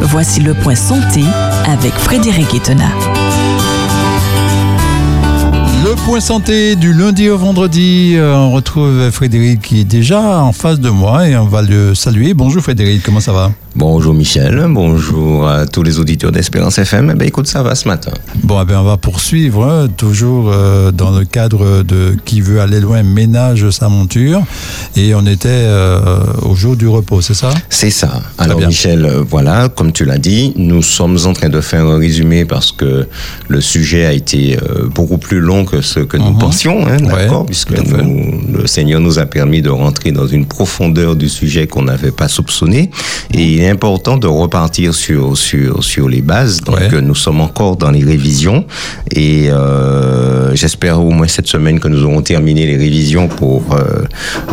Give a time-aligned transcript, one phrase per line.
[0.00, 1.22] Voici le point santé
[1.66, 2.88] avec Frédéric Etena.
[5.84, 10.52] Le point santé du lundi au vendredi, euh, on retrouve Frédéric qui est déjà en
[10.52, 12.32] face de moi et on va le saluer.
[12.32, 13.52] Bonjour Frédéric, comment ça va?
[13.74, 17.12] Bonjour Michel, bonjour à tous les auditeurs d'Espérance FM.
[17.14, 18.10] Eh ben, écoute, ça va ce matin.
[18.42, 22.60] Bon, eh ben, on va poursuivre, hein, toujours euh, dans le cadre de Qui veut
[22.60, 24.42] aller loin ménage sa monture.
[24.94, 27.48] Et on était euh, au jour du repos, c'est ça?
[27.70, 28.22] C'est ça.
[28.36, 31.96] Alors Michel, euh, voilà, comme tu l'as dit, nous sommes en train de faire un
[31.96, 33.08] résumé parce que
[33.48, 34.58] le sujet a été
[34.94, 36.38] beaucoup plus long que ce que nous mhm.
[36.38, 41.30] pensions, hein, d'accord Puisque le Seigneur nous a permis de rentrer dans une profondeur du
[41.30, 42.90] sujet qu'on n'avait pas soupçonné.
[43.32, 46.60] Et est important de repartir sur, sur, sur les bases.
[46.60, 48.64] Donc, nous sommes encore dans les révisions
[49.10, 54.04] et euh, j'espère au moins cette semaine que nous aurons terminé les révisions pour euh,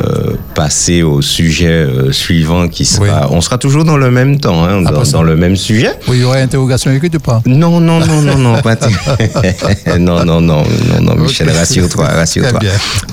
[0.06, 3.28] euh, passer au sujet suivant qui sera.
[3.32, 5.92] On sera toujours dans le même temps, hein, dans, dans, le même sujet.
[6.08, 7.42] Oui, il y aurait interrogation écrite ou pas?
[7.46, 8.76] Non, non, non, non, non, pas
[10.00, 12.60] non, non, non, non, non, Michel, rassure-toi, rassure-toi.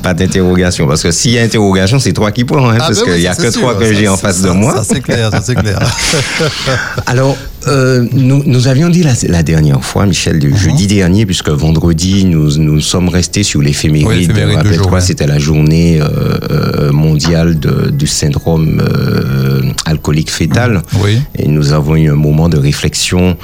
[0.03, 3.01] Pas d'interrogation, parce que s'il y a interrogation, c'est toi qui prends, hein, ah, parce
[3.01, 4.77] ben qu'il n'y a que toi que j'ai en face de moi.
[4.77, 5.79] Ça c'est clair, ça c'est clair.
[7.07, 10.97] Alors, euh, nous, nous, avions dit la, la, dernière fois, Michel, jeudi uh-huh.
[10.97, 14.33] dernier, puisque vendredi, nous, nous sommes restés sur l'éphéméride.
[14.35, 16.07] Oui, Rappelle-toi, c'était la journée euh,
[16.51, 20.77] euh, mondiale de, du syndrome euh, alcoolique fœtal.
[20.77, 20.99] Uh-huh.
[21.05, 21.19] Oui.
[21.39, 23.37] Et nous avons eu un moment de réflexion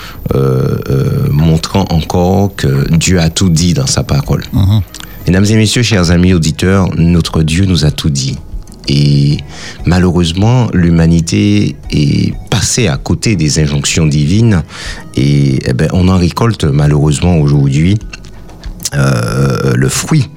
[1.31, 4.45] montrant encore que Dieu a tout dit dans sa parole.
[4.55, 4.81] Uh-huh.
[5.27, 8.39] Mesdames et messieurs, chers amis auditeurs, notre Dieu nous a tout dit.
[8.89, 9.39] Et
[9.87, 14.63] malheureusement, l'humanité est passée à côté des injonctions divines
[15.17, 17.99] et eh ben, on en récolte malheureusement aujourd'hui
[18.95, 20.29] euh, le fruit.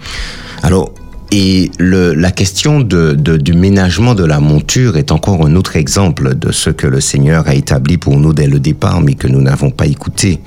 [0.63, 0.93] Alors,
[1.31, 6.69] et la question du ménagement de la monture est encore un autre exemple de ce
[6.69, 9.85] que le Seigneur a établi pour nous dès le départ, mais que nous n'avons pas
[9.85, 10.39] écouté.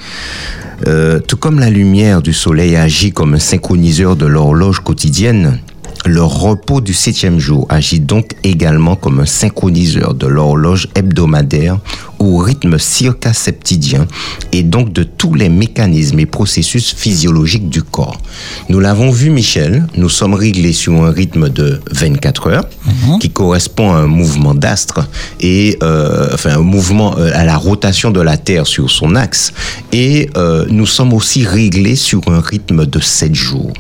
[0.87, 5.59] Euh, tout comme la lumière du soleil agit comme un synchroniseur de l'horloge quotidienne,
[6.07, 11.79] le repos du septième jour agit donc également comme un synchroniseur de l'horloge hebdomadaire
[12.19, 14.07] au rythme circaseptidien
[14.53, 18.21] et donc de tous les mécanismes et processus physiologiques du corps.
[18.69, 23.19] Nous l'avons vu, Michel, nous sommes réglés sur un rythme de 24 heures mhm.
[23.19, 25.09] qui correspond à un mouvement d'astre
[25.41, 29.53] et euh, enfin un mouvement euh, à la rotation de la Terre sur son axe
[29.93, 33.73] et euh, nous sommes aussi réglés sur un rythme de 7 jours.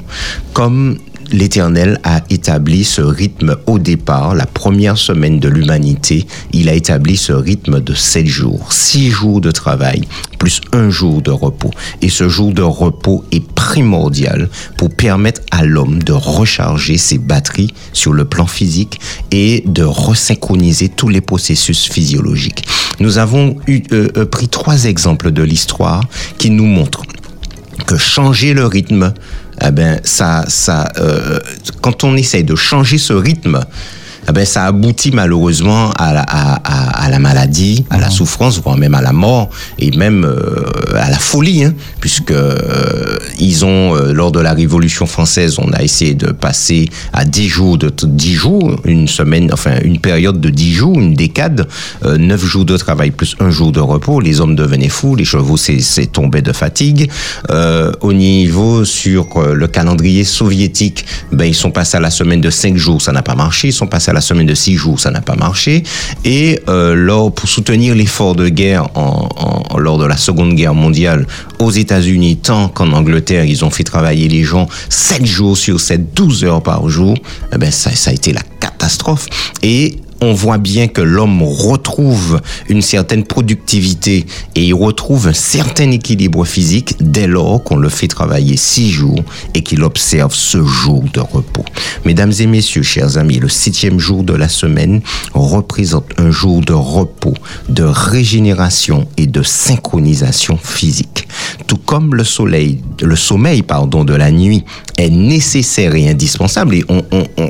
[0.52, 0.98] Comme
[1.30, 7.16] l'Éternel a établi ce rythme au départ, la première semaine de l'humanité, il a établi
[7.16, 10.02] ce rythme de sept jours, six jours de travail,
[10.38, 11.70] plus un jour de repos.
[12.02, 17.74] Et ce jour de repos est primordial pour permettre à l'homme de recharger ses batteries
[17.92, 19.00] sur le plan physique
[19.30, 22.66] et de resynchroniser tous les processus physiologiques.
[23.00, 26.04] Nous avons eu, euh, euh, pris trois exemples de l'histoire
[26.38, 27.02] qui nous montrent
[27.86, 29.12] que changer le rythme
[29.64, 31.38] eh ben ça, ça, euh,
[31.80, 33.60] quand on essaye de changer ce rythme,
[34.28, 38.12] eh ben, ça aboutit malheureusement à la, à, à, la maladie, à la mhm.
[38.12, 43.16] souffrance, voire même à la mort et même euh, à la folie, hein, puisque euh,
[43.38, 47.48] ils ont euh, lors de la Révolution française, on a essayé de passer à 10
[47.48, 51.66] jours de 10 jours, une semaine, enfin une période de 10 jours, une décade,
[52.04, 54.20] 9 jours de travail plus un jour de repos.
[54.20, 57.10] Les hommes devenaient fous, les chevaux c'est tombé de fatigue.
[58.00, 62.76] au niveau sur le calendrier soviétique, ben ils sont passés à la semaine de 5
[62.76, 63.68] jours, ça n'a pas marché.
[63.68, 65.82] Ils sont passés à la semaine de six jours, ça n'a pas marché.
[66.24, 69.28] Et euh, lors, pour soutenir l'effort de guerre en,
[69.78, 71.26] lors de la Seconde Guerre mondiale
[71.58, 76.14] aux États-Unis, tant qu'en Angleterre, ils ont fait travailler les gens 7 jours sur 7,
[76.14, 77.16] 12 heures par jour,
[77.52, 79.26] eh ben ça, ça a été la catastrophe.
[79.62, 85.90] Et on voit bien que l'homme retrouve une certaine productivité et il retrouve un certain
[85.90, 89.22] équilibre physique dès lors qu'on le fait travailler six jours
[89.54, 91.64] et qu'il observe ce jour de repos.
[92.04, 95.00] Mesdames et messieurs, chers amis, le septième jour de la semaine
[95.34, 97.34] représente un jour de repos,
[97.68, 101.28] de régénération et de synchronisation physique.
[101.66, 104.64] Tout comme le soleil, le sommeil, pardon, de la nuit
[104.96, 107.48] est nécessaire et indispensable et on, on,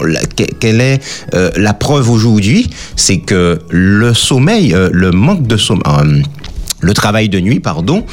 [0.60, 1.00] quelle est
[1.34, 2.57] euh, la preuve aujourd'hui
[2.96, 6.22] c'est que le sommeil, euh, le manque de sommeil, euh,
[6.80, 8.04] le travail de nuit, pardon,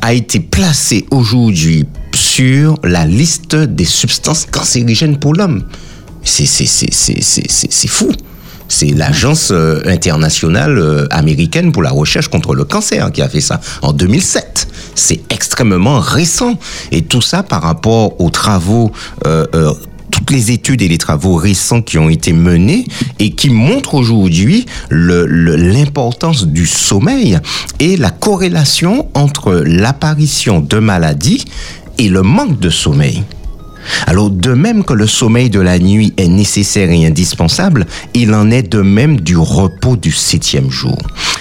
[0.00, 5.64] a été placé aujourd'hui sur la liste des substances cancérigènes pour l'homme.
[6.22, 8.12] C'est fou.
[8.68, 13.60] C'est l'agence euh, internationale américaine pour la recherche contre le cancer qui a fait ça
[13.82, 14.68] en 2007.
[14.94, 16.58] C'est extrêmement récent.
[16.90, 18.92] Et tout ça par rapport aux travaux
[20.22, 22.84] toutes les études et les travaux récents qui ont été menés
[23.18, 27.40] et qui montrent aujourd'hui l'importance du sommeil
[27.80, 31.44] et la corrélation entre l'apparition de maladies
[31.98, 33.24] et le manque de sommeil.
[34.06, 38.50] Alors, de même que le sommeil de la nuit est nécessaire et indispensable, il en
[38.50, 40.98] est de même du repos du septième jour.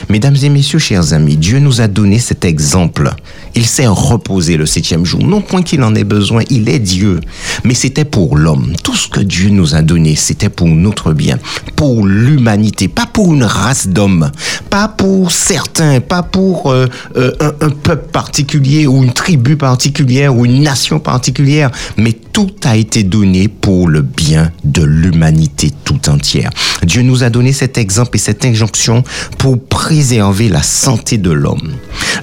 [0.10, 3.12] Mesdames et messieurs, chers amis, Dieu nous a donné cet exemple.
[3.56, 5.22] Il s'est reposé le septième jour.
[5.24, 7.20] Non point qu'il en ait besoin, il est Dieu.
[7.64, 8.74] Mais c'était pour l'homme.
[8.84, 11.38] Tout ce que Dieu nous a donné, c'était pour notre bien,
[11.76, 14.32] pour l'humanité, pas pour une race d'hommes,
[14.70, 20.36] pas pour certains, pas pour euh, euh, un, un peuple particulier ou une tribu particulière
[20.36, 26.10] ou une nation particulière, mais tout a été donné pour le bien de l'humanité tout
[26.10, 26.50] entière.
[26.84, 29.04] Dieu nous a donné cet exemple et cette injonction
[29.38, 31.74] pour préserver la santé de l'homme,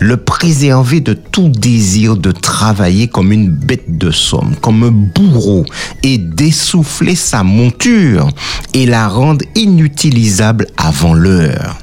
[0.01, 5.65] le préserver de tout désir de travailler comme une bête de somme, comme un bourreau,
[6.03, 8.29] et d'essouffler sa monture
[8.75, 11.79] et la rendre inutilisable avant l'heure.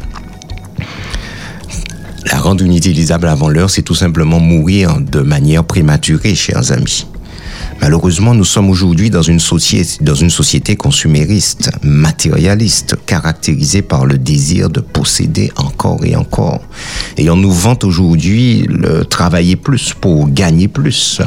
[2.31, 7.05] La rendre inutilisable avant l'heure, c'est tout simplement mourir de manière prématurée, chers amis.
[7.81, 15.51] Malheureusement, nous sommes aujourd'hui dans une société, consumériste, matérialiste, caractérisée par le désir de posséder
[15.55, 16.61] encore et encore.
[17.17, 21.21] Et on nous vante aujourd'hui le travailler plus pour gagner plus.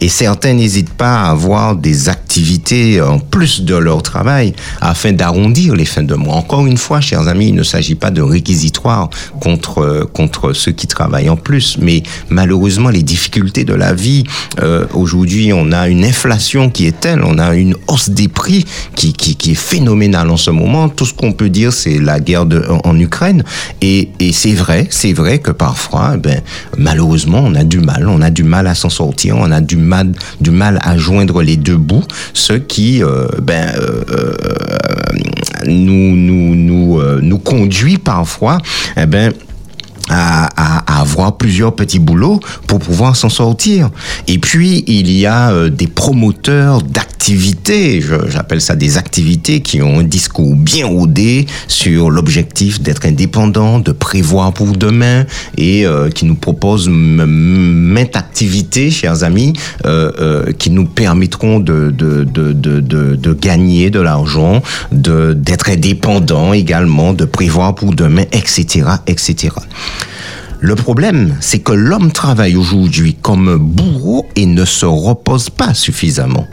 [0.00, 5.76] Et certains n'hésitent pas à avoir des activités en plus de leur travail afin d'arrondir
[5.76, 6.36] les fins de mois.
[6.36, 9.10] Encore une fois, chers amis, il ne s'agit pas de réquisitoire
[9.40, 14.24] contre, contre ceux qui travaillent en plus, mais malheureusement, les difficultés de la vie,
[14.60, 18.64] euh, aujourd'hui, on a une inflation qui est telle, on a une hausse des prix
[18.94, 20.88] qui, qui, qui est phénoménale en ce moment.
[20.88, 23.42] Tout ce qu'on peut dire, c'est la guerre de, en, Ukraine.
[23.80, 26.40] Et, et c'est vrai, c'est vrai que parfois, ben,
[26.78, 29.76] malheureusement, on a du mal, on a du mal à s'en sortir, on a du
[29.76, 34.34] mal, du mal à joindre les deux bouts, ce qui, euh, ben, euh, euh
[35.66, 38.58] nous, nous, nous, nous conduit parfois,
[38.96, 39.32] eh ben,
[40.10, 43.90] à, à, avoir plusieurs petits boulots pour pouvoir s'en sortir.
[44.28, 50.00] Et puis, il y a euh, des promoteurs d'activités, j'appelle ça des activités qui ont
[50.00, 55.24] un discours bien rodé sur l'objectif d'être indépendant, de prévoir pour demain
[55.56, 59.52] et euh, qui nous proposent maintes activités, chers amis,
[59.84, 65.70] euh, euh, qui nous permettront de, de, de, de, de, de gagner de l'argent, d'être
[65.70, 69.50] indépendant également, de prévoir pour demain, etc., etc.
[70.60, 76.46] Le problème, c'est que l'homme travaille aujourd'hui comme bourreau et ne se repose pas suffisamment.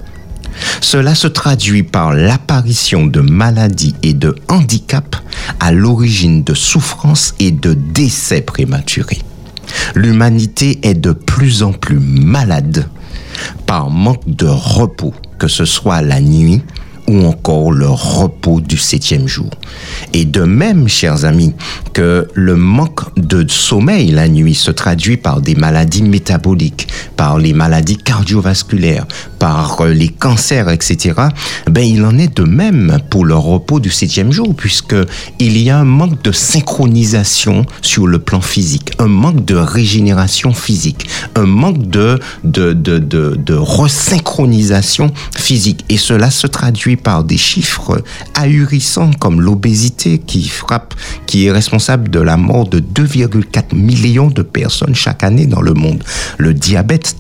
[0.81, 5.21] Cela se traduit par l'apparition de maladies et de handicaps
[5.59, 9.21] à l'origine de souffrances et de décès prématurés.
[9.95, 12.87] L'humanité est de plus en plus malade
[13.65, 16.61] par manque de repos, que ce soit la nuit,
[17.07, 19.49] ou encore le repos du septième jour.
[20.13, 21.53] Et de même, chers amis,
[21.93, 27.53] que le manque de sommeil la nuit se traduit par des maladies métaboliques, par les
[27.53, 29.07] maladies cardiovasculaires,
[29.39, 31.13] par euh, les cancers, etc.
[31.69, 34.95] Ben, il en est de même pour le repos du septième jour, puisque
[35.39, 40.53] il y a un manque de synchronisation sur le plan physique, un manque de régénération
[40.53, 45.85] physique, un manque de, de, de, de, de resynchronisation physique.
[45.89, 48.03] Et cela se traduit par des chiffres
[48.33, 50.93] ahurissants comme l'obésité qui frappe,
[51.25, 55.73] qui est responsable de la mort de 2,4 millions de personnes chaque année dans le
[55.73, 56.03] monde.
[56.37, 57.15] Le diabète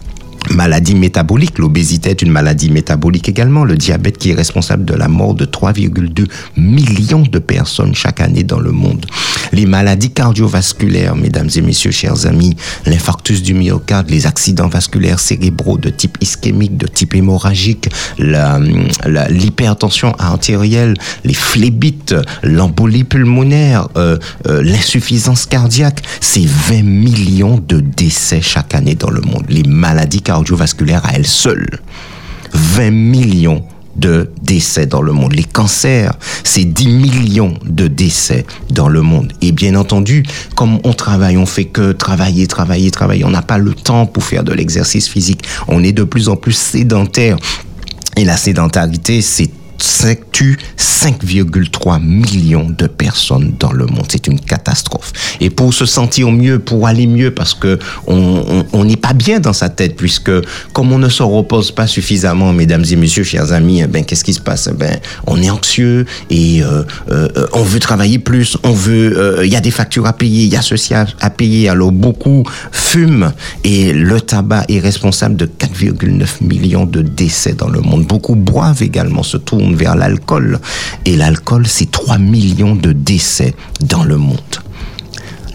[0.51, 5.07] Maladie métabolique, l'obésité est une maladie métabolique également, le diabète qui est responsable de la
[5.07, 9.05] mort de 3,2 millions de personnes chaque année dans le monde.
[9.51, 15.77] Les maladies cardiovasculaires, mesdames et messieurs, chers amis, l'infarctus du myocarde, les accidents vasculaires cérébraux
[15.77, 25.45] de type ischémique, de type hémorragique, l'hypertension artérielle, les phlébites, l'embolie pulmonaire, euh, euh, l'insuffisance
[25.45, 29.45] cardiaque, c'est 20 millions de décès chaque année dans le monde.
[29.49, 30.36] Les maladies cardiovasculaires
[31.03, 31.79] à elles seules.
[32.53, 33.63] 20 millions
[33.95, 35.33] de décès dans le monde.
[35.33, 36.13] Les cancers,
[36.43, 39.33] c'est 10 millions de décès dans le monde.
[39.41, 40.23] Et bien entendu,
[40.55, 43.25] comme on travaille, on fait que travailler, travailler, travailler.
[43.25, 45.43] On n'a pas le temps pour faire de l'exercice physique.
[45.67, 47.37] On est de plus en plus sédentaire.
[48.15, 49.49] Et la sédentarité, c'est
[50.31, 54.05] tue 5,3 millions de personnes dans le monde.
[54.09, 55.13] C'est une catastrophe.
[55.39, 59.53] Et pour se sentir mieux, pour aller mieux, parce que on n'est pas bien dans
[59.53, 60.31] sa tête, puisque
[60.73, 64.23] comme on ne se repose pas suffisamment, mesdames et messieurs, chers amis, eh ben qu'est-ce
[64.23, 64.69] qui se passe?
[64.71, 69.45] Eh Ben on est anxieux et euh, euh, on veut travailler plus, on veut, euh,
[69.45, 71.69] il y a des factures à payer, il y a ceci à, à payer.
[71.69, 73.31] Alors beaucoup fument
[73.63, 78.05] et le tabac est responsable de 4,9 millions de décès dans le monde.
[78.05, 80.59] Beaucoup boivent également, se tournent vers l'alcool.
[81.05, 84.37] Et l'alcool, c'est 3 millions de décès dans le monde.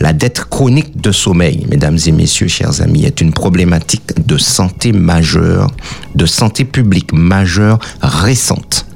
[0.01, 4.91] La dette chronique de sommeil, mesdames et messieurs, chers amis, est une problématique de santé
[4.91, 5.71] majeure,
[6.17, 8.87] de santé publique majeure récente.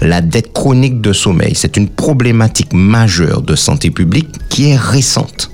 [0.00, 5.50] La dette chronique de sommeil, c'est une problématique majeure de santé publique qui est récente.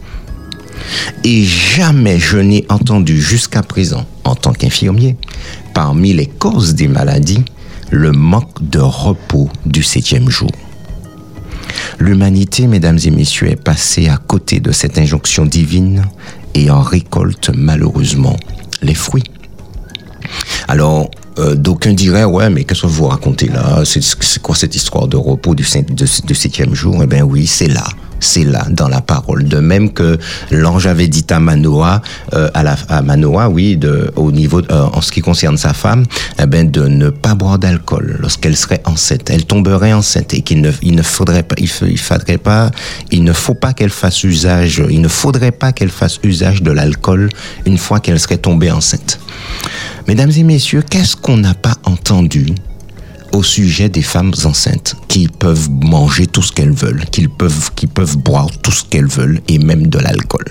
[1.25, 5.17] Et jamais je n'ai entendu jusqu'à présent, en tant qu'infirmier,
[5.73, 7.45] parmi les causes des maladies,
[7.95, 10.51] le manque de repos du septième jour.
[12.01, 16.05] L'humanité, mesdames et messieurs, est passée à côté de cette injonction divine
[16.55, 18.37] et en récolte malheureusement
[18.83, 19.23] les fruits.
[20.67, 21.09] Alors,
[21.39, 23.83] euh, d'aucuns diraient, ouais, mais qu'est-ce que vous racontez là?
[23.85, 27.01] C'est quoi cette histoire de repos du, du septième jour?
[27.03, 27.85] Eh bien oui, c'est là
[28.25, 29.45] c'est là dans la parole.
[29.45, 30.19] De même que
[30.50, 32.02] l'ange avait dit à Manoah,
[32.33, 33.78] euh, à, oui,
[34.16, 36.04] au niveau euh, en ce qui concerne sa femme,
[36.40, 39.31] eh ben de ne pas boire d'alcool lorsqu'elle serait enceinte.
[39.31, 42.71] Elle tomberait enceinte et qu'il ne, il ne faudrait pas, il faudrait pas,
[43.11, 46.71] il ne faut pas qu'elle fasse usage, il ne faudrait pas qu'elle fasse usage de
[46.71, 47.28] l'alcool
[47.66, 49.21] une fois qu'elle serait tombée enceinte.
[50.09, 52.47] Mesdames et messieurs, qu'est-ce qu'on n'a pas entendu
[53.33, 57.87] au sujet des femmes enceintes qui peuvent manger tout ce qu'elles veulent, qu'ils peuvent, qui
[57.87, 60.44] peuvent boire tout ce qu'elles veulent et même de l'alcool.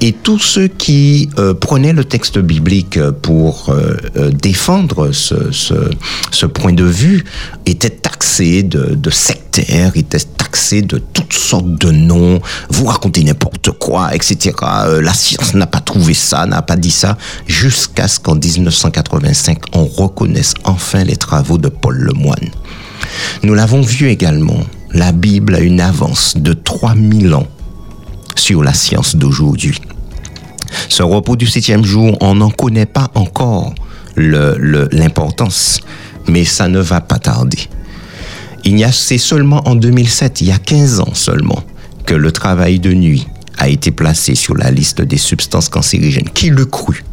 [0.00, 5.74] Et tous ceux qui euh, prenaient le texte biblique pour euh, euh, défendre ce, ce,
[6.32, 7.22] ce, point de vue
[7.64, 12.40] étaient taxés de, de sectaires, étaient taxés de toutes sortes de noms.
[12.70, 14.50] Vous racontez n'importe quoi, etc.
[15.00, 17.16] la science n'a pas trouvé ça, n'a pas dit ça,
[17.46, 22.50] jusqu'à ce qu'en 1985, on reconnaisse enfin les travaux de Paul Lemoine.
[23.42, 24.60] Nous l'avons vu également,
[24.92, 27.46] la Bible a une avance de 3000 ans
[28.34, 29.80] sur la science d'aujourd'hui.
[30.88, 33.74] Ce repos du septième jour, on n'en connaît pas encore
[34.16, 35.80] l'importance,
[36.28, 37.68] mais ça ne va pas tarder.
[38.64, 41.62] Il c'est seulement en 2007, il y a 15 ans seulement,
[42.04, 43.26] que le travail de nuit
[43.58, 46.28] a été placé sur la liste des substances cancérigènes.
[46.30, 47.04] Qui le crut?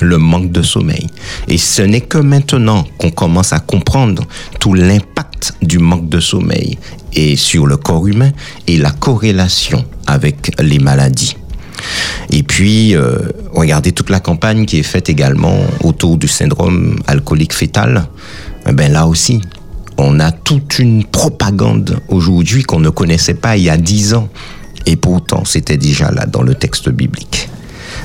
[0.00, 1.06] Le manque de sommeil.
[1.48, 4.24] Et ce n'est que maintenant qu'on commence à comprendre
[4.60, 6.78] tout l'impact du manque de sommeil
[7.12, 8.32] et sur le corps humain
[8.66, 11.36] et la corrélation avec les maladies.
[12.30, 13.18] Et puis, euh,
[13.52, 18.08] regardez toute la campagne qui est faite également autour du syndrome alcoolique fœtal.
[18.66, 19.40] Eh ben là aussi,
[19.96, 24.28] on a toute une propagande aujourd'hui qu'on ne connaissait pas il y a dix ans.
[24.86, 27.48] Et pourtant, c'était déjà là dans le texte biblique.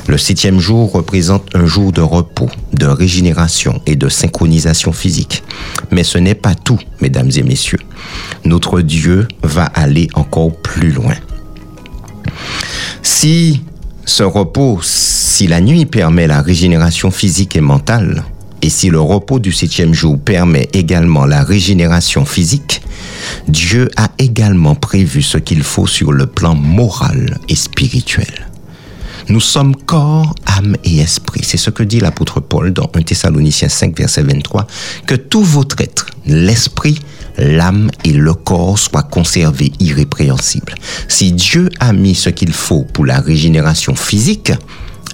[0.07, 5.43] Le septième jour représente un jour de repos, de régénération et de synchronisation physique.
[5.91, 7.79] Mais ce n'est pas tout, mesdames et messieurs.
[8.43, 11.15] Notre Dieu va aller encore plus loin.
[13.01, 13.61] Si
[14.05, 18.23] ce repos, si la nuit permet la régénération physique et mentale,
[18.61, 22.81] et si le repos du septième jour permet également la régénération physique,
[23.47, 28.52] Dieu a également prévu ce qu'il faut sur le plan moral et spirituel.
[29.29, 31.41] Nous sommes corps, âme et esprit.
[31.43, 34.67] C'est ce que dit l'apôtre Paul dans 1 Thessaloniciens 5, verset 23,
[35.07, 36.99] que tout votre être, l'esprit,
[37.37, 40.75] l'âme et le corps soient conservés irrépréhensibles.
[41.07, 44.51] Si Dieu a mis ce qu'il faut pour la régénération physique,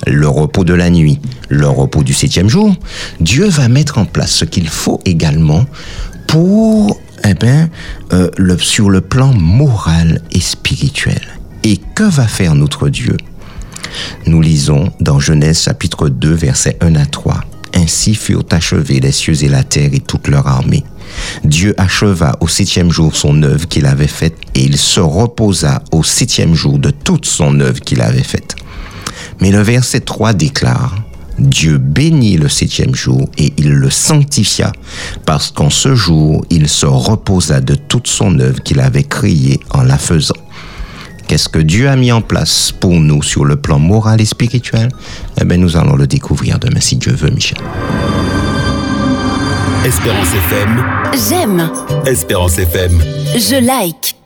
[0.08, 2.76] le repos de la nuit, le repos du septième jour,
[3.20, 5.66] Dieu va mettre en place ce qu'il faut également
[6.28, 7.70] pour, eh ben,
[8.14, 11.22] euh, le, sur le plan moral et spirituel.
[11.64, 13.18] Et que va faire notre Dieu?
[14.26, 17.42] Nous lisons dans Genèse chapitre 2 versets 1 à 3.
[17.74, 20.84] Ainsi furent achevés les cieux et la terre et toute leur armée.
[21.44, 26.04] Dieu acheva au septième jour son œuvre qu'il avait faite et il se reposa au
[26.04, 28.56] septième jour de toute son œuvre qu'il avait faite.
[29.40, 30.96] Mais le verset 3 déclare,
[31.40, 34.74] Dieu bénit le septième jour et il le sanctifia,
[35.26, 39.84] parce qu'en ce jour il se reposa de toute son œuvre qu'il avait créée en
[39.84, 40.36] la faisant.
[41.30, 44.90] Qu'est-ce que Dieu a mis en place pour nous sur le plan moral et spirituel?
[45.40, 47.60] Eh bien, nous allons le découvrir demain si Dieu veut, Michel.
[49.86, 50.84] Espérance FM.
[51.30, 51.72] J'aime.
[52.08, 53.00] Espérance FM.
[53.36, 54.19] Je like.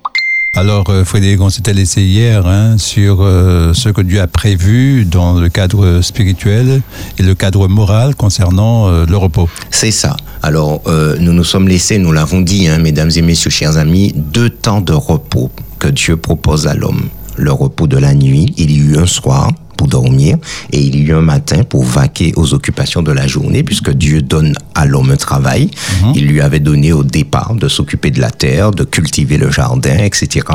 [0.55, 5.03] Alors, euh, Frédéric, on s'était laissé hier hein, sur euh, ce que Dieu a prévu
[5.03, 6.83] dans le cadre spirituel
[7.17, 9.49] et le cadre moral concernant euh, le repos.
[9.71, 10.15] C'est ça.
[10.43, 14.13] Alors, euh, nous nous sommes laissés, nous l'avons dit, hein, mesdames et messieurs, chers amis,
[14.15, 17.09] deux temps de repos que Dieu propose à l'homme.
[17.35, 19.49] Le repos de la nuit, il y eut un soir
[19.83, 20.37] pour dormir
[20.71, 24.21] et il y eut un matin pour vaquer aux occupations de la journée puisque Dieu
[24.21, 25.69] donne à l'homme un travail.
[26.15, 29.97] Il lui avait donné au départ de s'occuper de la terre, de cultiver le jardin,
[29.97, 30.45] etc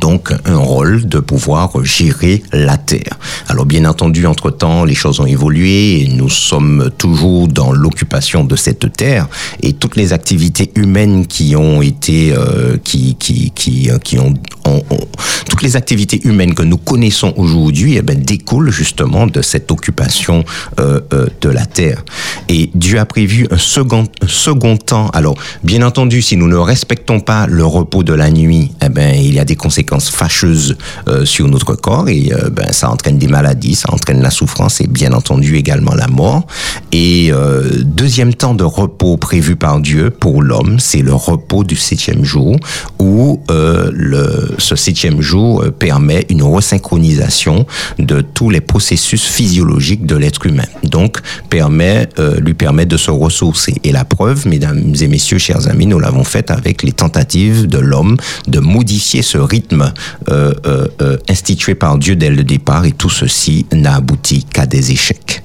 [0.00, 3.18] donc un rôle de pouvoir gérer la terre.
[3.48, 8.56] Alors bien entendu, entre-temps, les choses ont évolué et nous sommes toujours dans l'occupation de
[8.56, 9.28] cette terre
[9.62, 14.82] et toutes les activités humaines qui ont été euh, qui qui qui euh, ont, ont-
[14.90, 15.08] ont-
[15.48, 20.44] toutes les activités humaines que nous connaissons aujourd'hui eh ben, découlent justement de cette occupation
[20.80, 22.04] euh, euh, de la terre.
[22.48, 25.08] Et Dieu a prévu un second second temps.
[25.10, 29.14] Alors bien entendu, si nous ne respectons pas le repos de la nuit, eh ben
[29.14, 33.18] il y a des conséquences fâcheuses euh, sur notre corps et euh, ben ça entraîne
[33.18, 36.46] des maladies, ça entraîne la souffrance et bien entendu également la mort.
[36.90, 41.76] Et euh, deuxième temps de repos prévu par Dieu pour l'homme, c'est le repos du
[41.76, 42.56] septième jour
[42.98, 47.66] où le, ce septième jour permet une resynchronisation
[47.98, 50.70] de tous les processus physiologiques de l'être humain.
[50.84, 51.18] Donc
[51.50, 52.08] permet
[52.40, 53.74] lui permet de se ressourcer.
[53.84, 57.78] Et la preuve, mesdames et messieurs, chers amis, nous l'avons faite avec les tentatives de
[57.78, 62.84] l'homme de modifier ce rythme euh, euh, euh, institué par Dieu dès le départ.
[62.84, 65.42] Et tout ceci n'a abouti qu'à des échecs.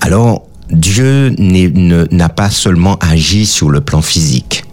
[0.00, 4.64] Alors Dieu n'a pas seulement agi sur le plan physique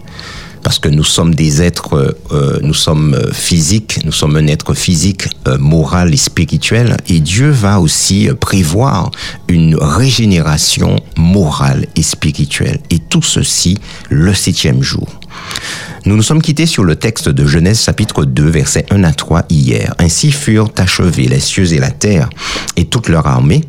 [0.64, 2.18] parce que nous sommes des êtres,
[2.62, 5.28] nous sommes physiques, nous sommes un être physique,
[5.60, 9.12] moral et spirituel, et Dieu va aussi prévoir
[9.50, 13.78] une régénération morale et spirituelle, et tout ceci
[14.10, 15.10] le septième jour.
[16.06, 19.44] Nous nous sommes quittés sur le texte de Genèse chapitre 2, versets 1 à 3
[19.50, 19.96] hier.
[20.00, 22.30] Ainsi furent achevés les cieux et la terre
[22.76, 23.62] et toute leur armée.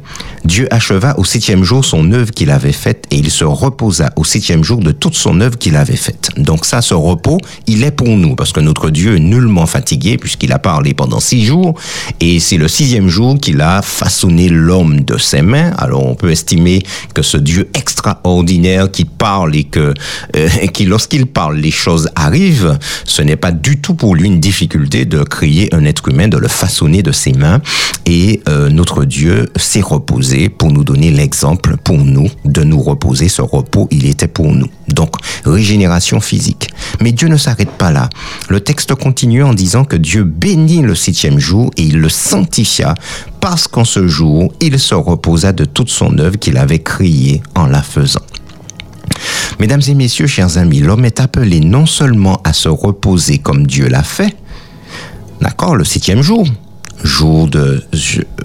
[0.44, 4.24] Dieu acheva au septième jour son œuvre qu'il avait faite et il se reposa au
[4.24, 6.30] septième jour de toute son œuvre qu'il avait faite.
[6.36, 10.18] Donc ça, ce repos, il est pour nous parce que notre Dieu est nullement fatigué
[10.18, 11.74] puisqu'il a parlé pendant six jours
[12.20, 15.70] et c'est le sixième jour qu'il a façonné l'homme de ses mains.
[15.78, 16.82] Alors on peut estimer
[17.14, 19.94] que ce Dieu extraordinaire qui parle et que
[20.36, 24.40] euh, qui lorsqu'il parle les choses arrivent, ce n'est pas du tout pour lui une
[24.40, 27.60] difficulté de créer un être humain, de le façonner de ses mains
[28.06, 33.28] et euh, notre Dieu s'est reposé pour nous donner l'exemple pour nous de nous reposer.
[33.28, 34.68] Ce repos, il était pour nous.
[34.88, 36.70] Donc régénération physique.
[37.00, 38.08] Mais Dieu ne s'arrête pas là.
[38.48, 42.94] Le texte continue en disant que Dieu bénit le septième jour et il le sanctifia
[43.40, 47.66] parce qu'en ce jour, il se reposa de toute son œuvre qu'il avait créée en
[47.66, 48.20] la faisant.
[49.60, 53.88] Mesdames et messieurs, chers amis, l'homme est appelé non seulement à se reposer comme Dieu
[53.88, 54.36] l'a fait,
[55.40, 56.46] d'accord, le septième jour,
[57.02, 57.84] jour de,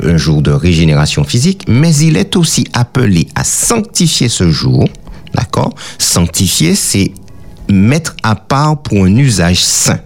[0.03, 4.85] un jour de régénération physique, mais il est aussi appelé à sanctifier ce jour,
[5.33, 7.11] d'accord Sanctifier, c'est
[7.71, 9.99] mettre à part pour un usage saint.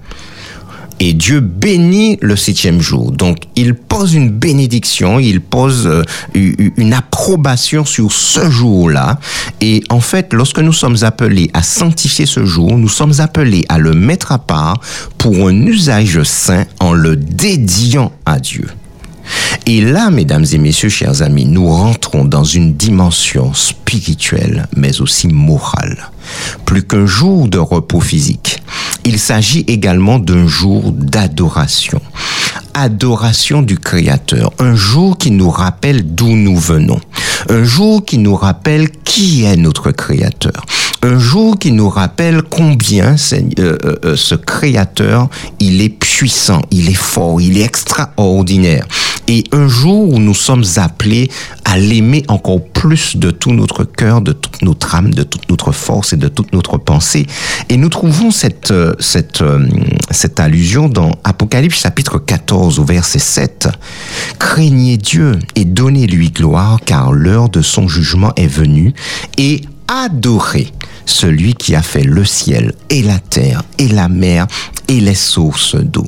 [0.99, 3.11] Et Dieu bénit le septième jour.
[3.11, 6.03] Donc, il pose une bénédiction, il pose euh,
[6.33, 9.19] une approbation sur ce jour-là.
[9.61, 13.77] Et en fait, lorsque nous sommes appelés à sanctifier ce jour, nous sommes appelés à
[13.77, 14.79] le mettre à part
[15.17, 18.67] pour un usage saint en le dédiant à Dieu.
[19.65, 25.27] Et là, mesdames et messieurs, chers amis, nous rentrons dans une dimension spirituelle, mais aussi
[25.27, 26.09] morale.
[26.65, 28.61] Plus qu'un jour de repos physique,
[29.05, 32.01] il s'agit également d'un jour d'adoration.
[32.73, 36.99] Adoration du Créateur, un jour qui nous rappelle d'où nous venons,
[37.49, 40.65] un jour qui nous rappelle qui est notre Créateur,
[41.03, 46.89] un jour qui nous rappelle combien Seigneur, euh, euh, ce Créateur, il est puissant, il
[46.89, 48.87] est fort, il est extraordinaire.
[49.27, 51.29] Et un jour où nous sommes appelés
[51.65, 55.71] à l'aimer encore plus de tout notre cœur, de toute notre âme, de toute notre
[55.71, 57.25] force et de toute notre pensée.
[57.69, 59.67] Et nous trouvons cette, euh, cette, euh,
[60.11, 63.69] cette allusion dans Apocalypse chapitre 14 au verset 7.
[64.39, 68.93] Craignez Dieu et donnez-lui gloire car l'heure de son jugement est venue
[69.37, 69.61] et
[69.93, 70.71] adorez
[71.05, 74.47] celui qui a fait le ciel et la terre et la mer
[74.87, 76.07] et les sources d'eau.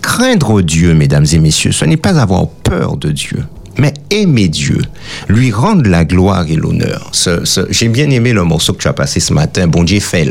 [0.00, 3.44] Craindre Dieu, mesdames et messieurs, ce n'est pas avoir peur de Dieu,
[3.78, 4.80] mais aimer Dieu,
[5.28, 7.10] lui rendre la gloire et l'honneur.
[7.70, 10.28] J'ai bien aimé le morceau que tu as passé ce matin, Bon Dieu fait.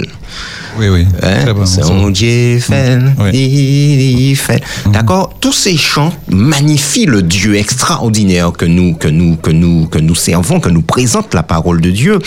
[0.77, 1.05] Oui, oui.
[1.23, 1.53] Hein?
[1.87, 3.29] Bon Dieu fait, Oui.
[3.33, 4.61] il- il fait.
[4.91, 5.33] D'accord?
[5.39, 10.15] Tous ces chants magnifient le Dieu extraordinaire que nous, que nous, que nous, que nous
[10.15, 12.19] servons, que nous présente la parole de Dieu.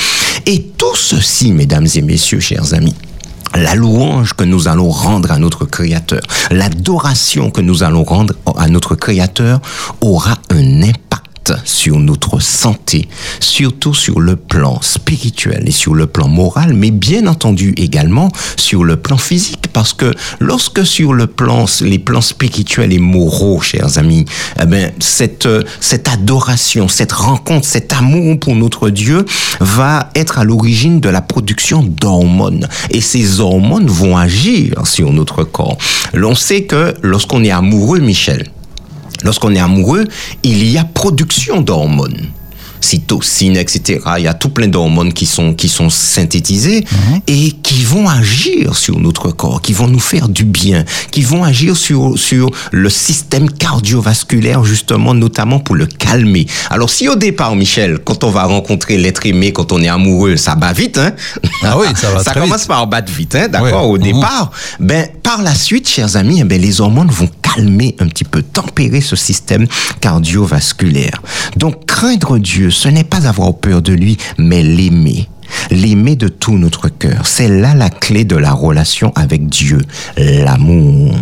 [0.46, 2.94] Et tout ceci, mesdames et messieurs, chers amis,
[3.54, 8.68] la louange que nous allons rendre à notre Créateur, l'adoration que nous allons rendre à
[8.68, 9.60] notre Créateur
[10.00, 11.07] aura un impact
[11.64, 13.08] sur notre santé,
[13.40, 18.84] surtout sur le plan spirituel et sur le plan moral, mais bien entendu également sur
[18.84, 23.98] le plan physique, parce que lorsque sur le plan, les plans spirituels et moraux, chers
[23.98, 24.24] amis,
[24.60, 25.48] eh ben, cette,
[25.80, 29.24] cette adoration, cette rencontre, cet amour pour notre Dieu
[29.60, 32.68] va être à l'origine de la production d'hormones.
[32.90, 35.78] Et ces hormones vont agir sur notre corps.
[36.14, 38.44] L'on sait que lorsqu'on est amoureux, Michel,
[39.24, 40.04] lorsqu'on est amoureux,
[40.42, 42.28] il y a production d'hormones
[42.80, 43.98] cytocine, etc.
[44.18, 47.20] Il y a tout plein d'hormones qui sont, qui sont synthétisées Mhm.
[47.26, 51.42] et qui vont agir sur notre corps, qui vont nous faire du bien, qui vont
[51.42, 56.46] agir sur, sur le système cardiovasculaire, justement, notamment pour le calmer.
[56.70, 60.36] Alors, si au départ, Michel, quand on va rencontrer l'être aimé, quand on est amoureux,
[60.36, 61.12] ça bat vite, hein?
[61.64, 62.68] Ah oui, ça va Ça très commence vite.
[62.68, 64.02] par battre vite, hein, d'accord, au Mhm.
[64.04, 64.52] départ.
[64.78, 67.28] Ben, par la suite, chers amis, eh ben, les hormones vont
[67.58, 69.66] calmer un petit peu, tempérer ce système
[70.00, 71.20] cardiovasculaire.
[71.56, 75.28] Donc, craindre Dieu, ce n'est pas avoir peur de lui, mais l'aimer.
[75.72, 77.26] L'aimer de tout notre cœur.
[77.26, 79.80] C'est là la clé de la relation avec Dieu,
[80.16, 81.16] l'amour.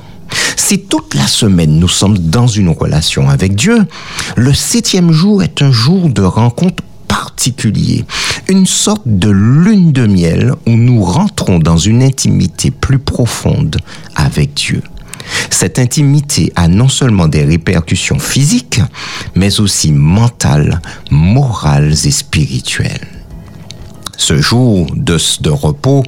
[0.57, 3.87] Si toute la semaine nous sommes dans une relation avec Dieu,
[4.37, 8.05] le septième jour est un jour de rencontre particulier,
[8.49, 13.77] une sorte de lune de miel où nous rentrons dans une intimité plus profonde
[14.17, 14.83] avec Dieu.
[15.51, 18.81] Cette intimité a non seulement des répercussions physiques,
[19.35, 23.07] mais aussi mentales, morales et spirituelles.
[24.17, 25.19] Ce jour de,
[25.51, 26.03] repos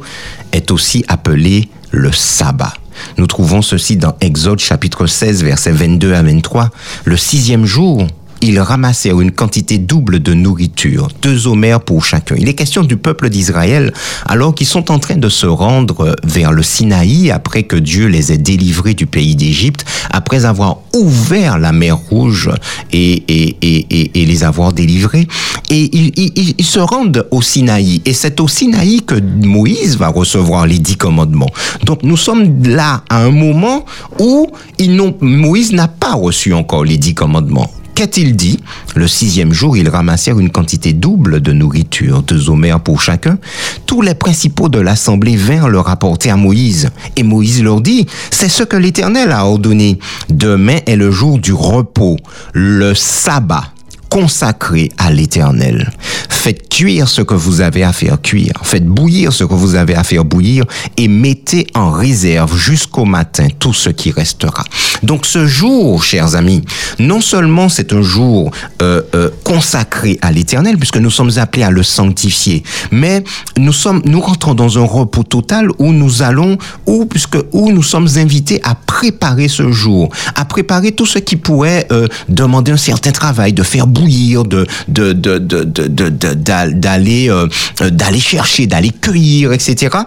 [0.53, 2.73] est aussi appelé le sabbat.
[3.17, 6.71] Nous trouvons ceci dans Exode chapitre 16, versets 22 à 23.
[7.05, 8.07] Le sixième jour,
[8.41, 12.37] ils ramassèrent une quantité double de nourriture, deux homères pour chacun.
[12.39, 13.93] Il est question du peuple d'Israël
[14.27, 18.33] alors qu'ils sont en train de se rendre vers le Sinaï après que Dieu les
[18.33, 22.51] ait délivrés du pays d'Égypte, après avoir ouvert la mer Rouge
[22.93, 25.27] et, et, et, et, les avoir délivrés.
[25.71, 28.03] Et ils, ils, ils se rendent au Sinaï.
[28.05, 31.51] Et c'est au Sinaï que Moïse va recevoir les dix commandements.
[31.85, 33.85] Donc nous sommes là à un moment
[34.19, 34.49] où
[34.79, 37.71] ils Moïse n'a pas reçu encore les dix commandements.
[37.99, 38.61] Qu'a-t-il dit
[38.95, 43.39] Le sixième jour, ils ramassèrent une quantité double de nourriture, deux homères pour chacun.
[43.87, 46.91] Tous les principaux de l'assemblée vinrent le rapporter à Moïse.
[47.17, 49.99] Et Moïse leur dit, c'est ce que l'Éternel a ordonné.
[50.29, 52.19] Demain est le jour du repos,
[52.53, 53.65] le sabbat
[54.09, 55.91] consacré à l'éternel.
[56.29, 58.53] Faites cuire ce que vous avez à faire cuire.
[58.63, 60.65] Faites bouillir ce que vous avez à faire bouillir
[60.97, 64.65] et mettez en réserve jusqu'au matin tout ce qui restera.
[65.03, 66.63] Donc ce jour, chers amis,
[66.99, 68.51] non seulement c'est un jour
[68.83, 73.23] euh, euh, consacré à l'éternel puisque nous sommes appelés à le sanctifier, mais
[73.57, 77.83] nous sommes, nous rentrons dans un repos total où nous allons, où puisque où nous
[77.83, 82.77] sommes invités à préparer ce jour, à préparer tout ce qui pourrait euh, demander un
[82.77, 87.47] certain travail, de faire bouillir, de de de de de de- d'aller euh,
[87.91, 89.99] d'aller chercher, d'aller cueillir, etc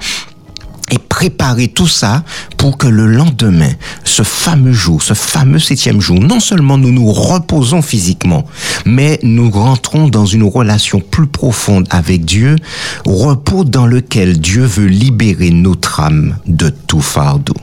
[0.94, 2.22] et préparer tout ça
[2.58, 3.70] pour que le lendemain,
[4.04, 8.44] ce fameux jour, ce fameux septième jour, non seulement nous nous reposons physiquement,
[8.86, 12.58] mais nous rentrons dans une relation plus profonde avec Dieu,
[13.06, 17.56] repos dans lequel Dieu veut libérer notre âme de tout fardeau.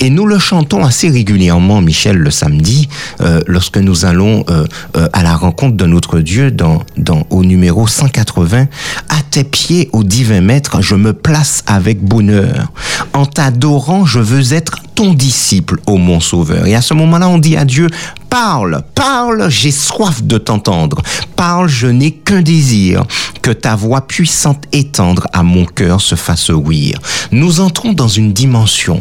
[0.00, 2.88] Et nous le chantons assez régulièrement, Michel, le samedi,
[3.20, 4.64] euh, lorsque nous allons euh,
[4.96, 8.66] euh, à la rencontre de notre Dieu dans, dans, au numéro 180.
[9.08, 12.72] À tes pieds, au divin maître, je me place avec bonheur.
[13.12, 16.66] En t'adorant, je veux être ton disciple, ô mon sauveur.
[16.66, 17.86] Et à ce moment-là, on dit à Dieu,
[18.28, 21.00] parle, parle, j'ai soif de t'entendre.
[21.36, 23.04] Parle, je n'ai qu'un désir,
[23.40, 26.98] que ta voix puissante et tendre à mon cœur se fasse ouïr.
[27.30, 28.98] Nous entrons dans une dimension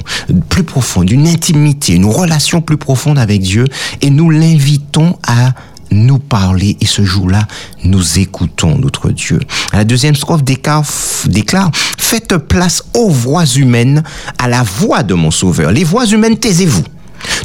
[0.49, 3.65] plus profonde, une intimité, une relation plus profonde avec Dieu
[4.01, 5.53] et nous l'invitons à
[5.91, 7.47] nous parler et ce jour-là,
[7.83, 9.39] nous écoutons notre Dieu.
[9.73, 10.83] La deuxième strophe déclare,
[11.97, 14.03] Faites place aux voix humaines,
[14.37, 15.71] à la voix de mon Sauveur.
[15.71, 16.83] Les voix humaines, taisez-vous.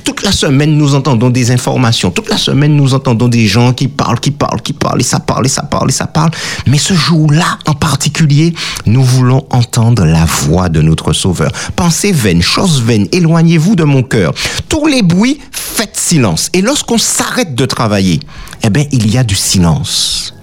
[0.04, 2.10] Toute la semaine, nous entendons des informations.
[2.10, 5.20] Toute la semaine, nous entendons des gens qui parlent, qui parlent, qui parlent, et ça
[5.20, 6.30] parle, et ça parle, et ça parle.
[6.66, 8.54] Mais ce jour-là, en particulier,
[8.86, 11.52] nous voulons entendre la voix de notre Sauveur.
[11.76, 14.32] Pensez vaines, choses vaines, éloignez-vous de mon cœur.
[14.68, 16.50] Tous les bruits, faites silence.
[16.52, 18.20] Et lorsqu'on s'arrête de travailler,
[18.62, 20.34] eh bien, il y a du silence.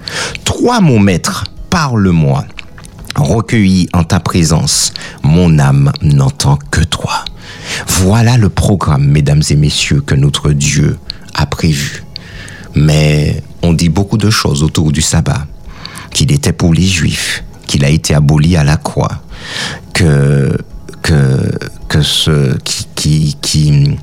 [0.43, 2.45] Toi, mon maître, parle-moi.
[3.15, 7.25] Recueilli en ta présence, mon âme n'entend que toi.
[7.87, 10.97] Voilà le programme, mesdames et messieurs, que notre Dieu
[11.33, 12.03] a prévu.
[12.75, 15.45] Mais on dit beaucoup de choses autour du sabbat.
[16.11, 19.21] Qu'il était pour les juifs, qu'il a été aboli à la croix,
[19.93, 20.57] que,
[21.03, 21.51] que,
[21.87, 22.57] que ce,
[22.95, 23.97] qui, qui,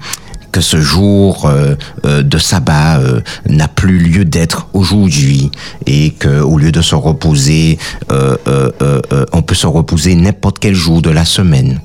[0.57, 1.75] que ce jour euh,
[2.07, 5.51] euh, de sabbat euh, n'a plus lieu d'être aujourd'hui
[5.85, 7.79] et que au lieu de se reposer,
[8.09, 11.79] on peut se reposer n'importe quel jour de la semaine.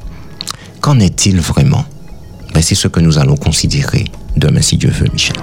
[0.81, 1.85] Qu'en est-il vraiment?
[2.53, 5.35] Ben, C'est ce que nous allons considérer demain si Dieu veut, Michel.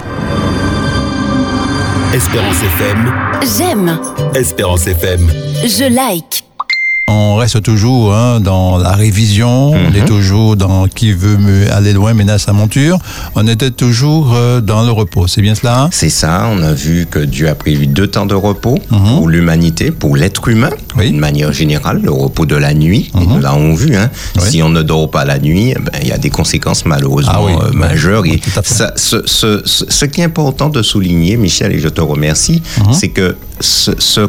[2.13, 3.13] Espérance FM,
[3.57, 4.01] J'aime,
[4.35, 5.29] Espérance FM.
[5.63, 6.45] je like.
[7.11, 11.39] On reste toujours hein, dans la révision, on est toujours dans qui veut
[11.73, 12.99] aller loin menace sa monture.
[13.35, 15.89] On était toujours euh, dans le repos, c'est bien cela hein?
[15.91, 19.91] C'est ça, on a vu que Dieu a prévu deux temps de repos pour l'humanité,
[19.91, 20.69] pour l'être humain,
[20.99, 21.07] Oui.
[21.11, 24.11] d'une manière générale, le repos de la nuit, et nous l'avons vu, hein.
[24.37, 24.43] Oui.
[24.51, 27.33] si on ne dort pas la nuit, eh ben, il y a des conséquences malheureusement
[27.35, 28.27] Ah oui, euh, majeures.
[28.27, 32.01] et ça, ce, ce- ce- ce qui est important de souligner, Michel, et je te
[32.03, 32.93] remercie, Mhm.
[32.93, 34.29] c'est que ce, ce-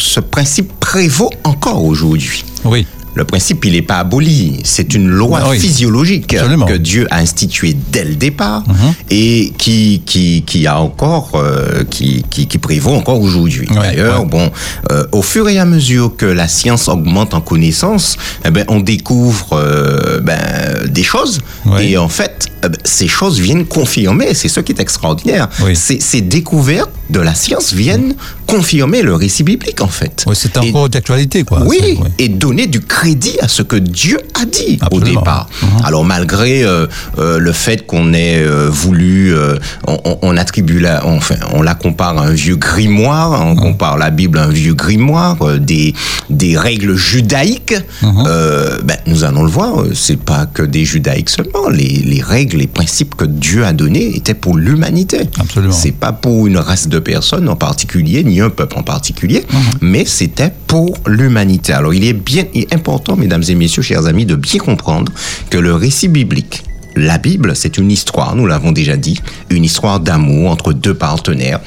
[0.00, 2.44] ce principe prévaut encore aujourd'hui.
[2.64, 2.86] Oui.
[3.16, 4.60] Le principe, il n'est pas aboli.
[4.62, 5.58] C'est une loi oui.
[5.58, 6.64] physiologique Absolument.
[6.66, 8.74] que Dieu a instituée dès le départ Mhm.
[9.10, 13.66] et qui, qui, qui a encore, euh, qui, qui, qui prévaut encore aujourd'hui.
[13.70, 14.26] Ouais, D'ailleurs, ouais.
[14.28, 14.50] bon,
[14.92, 18.78] euh, au fur et à mesure que la science augmente en connaissance, eh ben, on
[18.78, 21.90] découvre euh, ben, des choses Ouais.
[21.90, 24.34] et en fait, eh ben, ces choses viennent confirmer.
[24.34, 25.48] C'est ce qui est extraordinaire.
[25.64, 25.74] Oui.
[25.76, 28.14] Ces, ces découvertes de la science viennent
[28.46, 30.24] confirmer le récit biblique en fait.
[30.26, 31.62] Ouais, c'est encore d'actualité, quoi.
[31.64, 35.48] oui, et donner du crédit à ce que Dieu a dit au départ.
[35.62, 35.68] Mhm.
[35.84, 36.86] Alors malgré euh,
[37.18, 41.74] euh, le fait qu'on ait euh, voulu, euh, on, attribue la, on, enfin, on la
[41.74, 45.94] compare à un vieux grimoire, on compare la Bible à un vieux grimoire, euh, des
[46.28, 47.74] des règles judaïques.
[48.02, 48.24] Mhm.
[48.26, 51.68] euh, ben, nous allons le voir, euh, c'est pas que des judaïques seulement.
[51.70, 55.20] Les, les règles, les principes que Dieu a donnés étaient pour l'humanité.
[55.38, 55.72] Absolument.
[55.72, 59.58] C'est pas pour une race de personnes en particulier, ni un peuple en particulier, Mhm.
[59.82, 61.72] mais c'était pour l'humanité.
[61.72, 65.12] Alors il est bien il est important, mesdames et messieurs, chers amis, de bien comprendre
[65.50, 66.64] que le récit biblique,
[66.96, 71.60] la Bible, c'est une histoire, nous l'avons déjà dit, une histoire d'amour entre deux partenaires.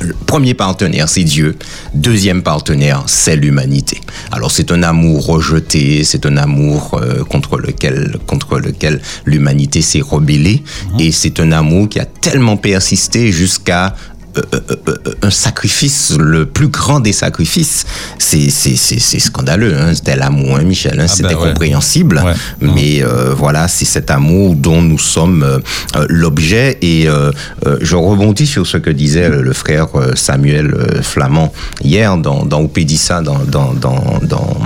[0.00, 1.56] Le premier partenaire, c'est Dieu.
[1.94, 4.00] Deuxième partenaire, c'est l'humanité.
[4.32, 10.00] Alors c'est un amour rejeté, c'est un amour euh, contre lequel contre lequel l'humanité s'est
[10.00, 10.62] rebellée,
[10.98, 13.94] et c'est un amour qui a tellement persisté jusqu'à
[14.36, 17.84] euh, euh, euh, euh, un sacrifice, le plus grand des sacrifices.
[18.18, 19.74] C'est c'est c'est c'est scandaleux.
[19.78, 19.94] Hein.
[19.94, 20.98] C'était l'amour, hein, Michel.
[20.98, 21.04] Hein.
[21.04, 21.48] Ah C'était ben ouais.
[21.50, 22.32] compréhensible, Ouais.
[22.60, 25.58] mais euh, voilà, c'est cet amour dont nous sommes euh,
[25.96, 26.78] euh, l'objet.
[26.82, 27.30] Et euh,
[27.66, 31.52] euh, je rebondis sur ce que disait le, le frère euh, Samuel Flamand
[31.84, 34.56] hier dans dans Opédissa, dans dans dans dans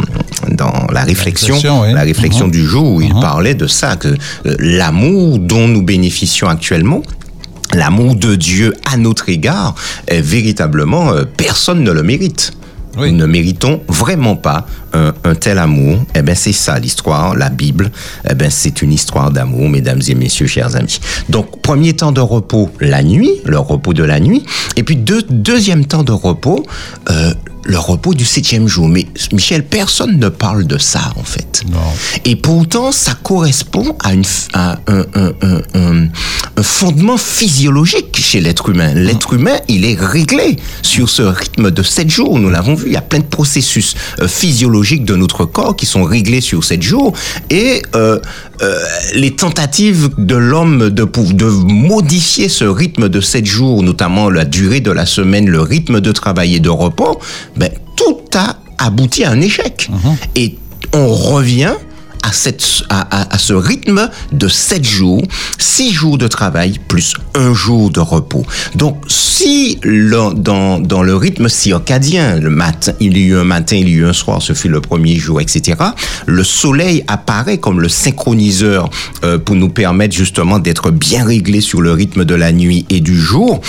[0.51, 1.93] dans la réflexion, réflexion, oui.
[1.93, 2.53] la réflexion Mhm.
[2.53, 3.21] du jour où il Mhm.
[3.21, 4.09] parlait de ça, que
[4.59, 7.03] l'amour dont nous bénéficions actuellement.
[7.75, 9.75] L'amour de Dieu à notre égard,
[10.07, 12.53] est véritablement, euh, personne ne le mérite.
[12.99, 13.13] Oui.
[13.13, 15.99] Nous ne méritons vraiment pas un, un tel amour.
[16.15, 17.91] Eh ben, c'est ça l'histoire, la Bible.
[18.29, 20.99] Eh ben, c'est une histoire d'amour, mesdames et messieurs, chers amis.
[21.29, 24.45] Donc, premier temps de repos, la nuit, le repos de la nuit.
[24.77, 26.65] Et puis, deux, deuxième temps de repos,
[27.11, 27.35] euh,
[27.67, 28.89] le repos du septième jour.
[28.89, 31.63] Mais, Michel, personne ne parle de ça, en fait.
[31.71, 31.79] Non.
[32.25, 34.25] Et pourtant, ça correspond à, une,
[34.55, 38.95] à un, un- un- un- fondement physiologique chez l'être humain.
[38.95, 42.39] L'être humain, il est réglé sur ce rythme de sept jours.
[42.39, 45.85] Nous l'avons vu, il y a plein de processus euh, physiologiques de notre corps qui
[45.87, 47.13] sont réglés sur sept jours.
[47.51, 48.19] Et euh,
[48.63, 48.79] euh,
[49.15, 54.81] les tentatives de l'homme de, de modifier ce rythme de sept jours, notamment la durée
[54.81, 57.21] de la semaine, le rythme de travail et de repos,
[57.57, 59.89] ben, tout a abouti à un échec.
[60.35, 60.57] Et
[60.93, 61.73] on revient
[62.23, 65.23] à, cette, à, à- ce rythme de 7 jours,
[65.59, 68.45] 6 jours de travail plus un jour de repos.
[68.75, 73.45] Donc, si le- dans, dans le rythme circadien, le matin, il y a eu un
[73.45, 75.79] matin, il y a eu un soir, ce fut le premier jour, etc.,
[76.27, 78.91] le soleil apparaît comme le synchroniseur
[79.25, 83.01] euh, pour nous permettre justement d'être bien réglés sur le rythme de la nuit et
[83.01, 83.61] du jour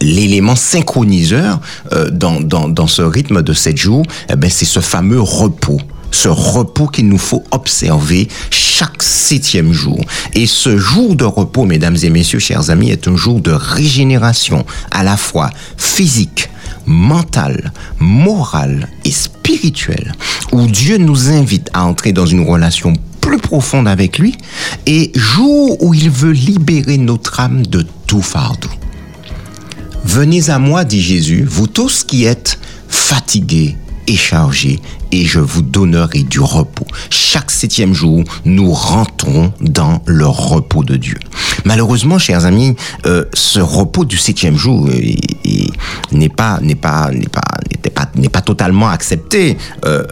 [0.00, 1.60] l'élément synchroniseur
[1.92, 5.80] euh, dans, dans, dans ce rythme de 7 jours, eh ben, c'est ce fameux repos.
[6.10, 10.02] Ce repos qu'il nous faut observer chaque septième jour.
[10.32, 14.64] Et ce jour de repos, mesdames et messieurs, chers amis, est un jour de régénération
[14.90, 16.48] à la fois physique,
[16.86, 20.14] mentale, morale et spirituelle,
[20.52, 24.34] où Dieu nous invite à entrer dans une relation plus profonde avec lui,
[24.86, 28.70] et jour où il veut libérer notre âme de tout fardeau.
[30.08, 34.80] Venez à moi, dit Jésus, vous tous qui êtes fatigués et chargés,
[35.12, 36.86] et je vous donnerai du repos.
[37.10, 41.18] Chaque septième jour, nous rentrons dans le repos de Dieu.
[41.66, 44.88] Malheureusement, chers amis, euh, ce repos du septième jour
[46.10, 47.42] n'est pas n'est pas n'est pas
[47.84, 50.04] n'est pas n'est pas totalement accepté euh,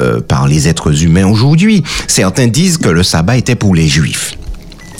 [0.00, 1.84] euh, par les êtres humains aujourd'hui.
[2.08, 4.36] Certains disent que le sabbat était pour les juifs.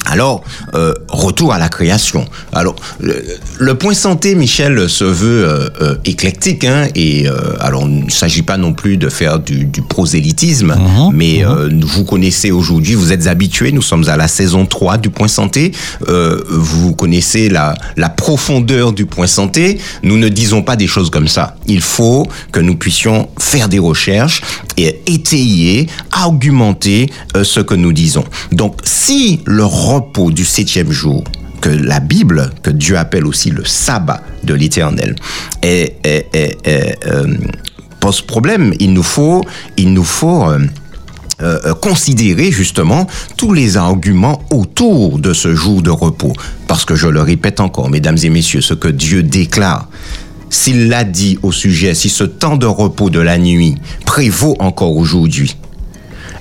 [0.06, 0.42] Alors,
[0.74, 2.24] euh, retour à la création.
[2.52, 3.22] Alors, le,
[3.58, 8.10] le point santé, Michel, se veut euh, euh, éclectique, hein, et euh, alors il ne
[8.10, 10.76] s'agit pas non plus de faire du, du prosélytisme,
[11.12, 15.10] mais euh, vous connaissez aujourd'hui, vous êtes habitués, nous sommes à la saison 3 du
[15.10, 15.72] point santé,
[16.08, 21.10] euh, vous connaissez la, la profondeur du point santé, nous ne disons pas des choses
[21.10, 21.56] comme ça.
[21.66, 24.40] Il faut que nous puissions faire des recherches
[24.76, 28.24] et étayer, argumenter euh, ce que nous disons.
[28.52, 31.24] Donc, si le repos du septième jour
[31.60, 35.14] que la Bible, que Dieu appelle aussi le sabbat de l'Éternel,
[35.62, 37.26] est, est- euh,
[37.98, 38.72] pose problème.
[38.78, 39.44] Il nous faut,
[39.76, 40.58] il nous faut euh,
[41.42, 46.32] euh, considérer justement tous les arguments autour de ce jour de repos.
[46.66, 49.88] Parce que je le répète encore, mesdames et messieurs, ce que Dieu déclare,
[50.48, 53.74] s'il l'a dit au sujet, si ce temps de repos de la nuit
[54.06, 55.56] prévaut encore aujourd'hui,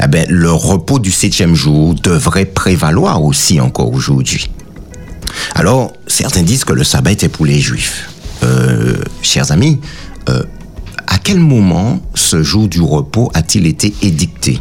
[0.01, 4.49] eh ben, le repos du septième jour devrait prévaloir aussi encore aujourd'hui.
[5.55, 8.09] Alors, certains disent que le sabbat était pour les juifs.
[8.43, 9.79] Euh, chers amis,
[10.29, 10.43] euh,
[11.07, 14.59] à quel moment ce jour du repos a-t-il été édicté?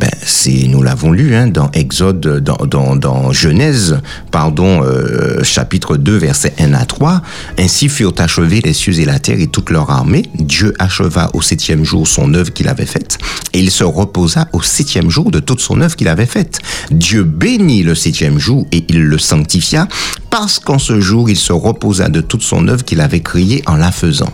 [0.00, 5.96] Ben, c'est, nous l'avons lu hein, dans Exode, dans, dans, dans Genèse, pardon, euh, chapitre
[5.96, 7.22] 2, versets 1 à 3.
[7.58, 10.22] Ainsi furent achevés les cieux et la terre et toute leur armée.
[10.34, 13.18] Dieu acheva au septième jour son œuvre qu'il avait faite,
[13.52, 16.60] et il se reposa au septième jour de toute son œuvre qu'il avait faite.
[16.90, 19.88] Dieu bénit le septième jour et il le sanctifia,
[20.30, 23.76] parce qu'en ce jour il se reposa de toute son œuvre qu'il avait créée en
[23.76, 24.32] la faisant.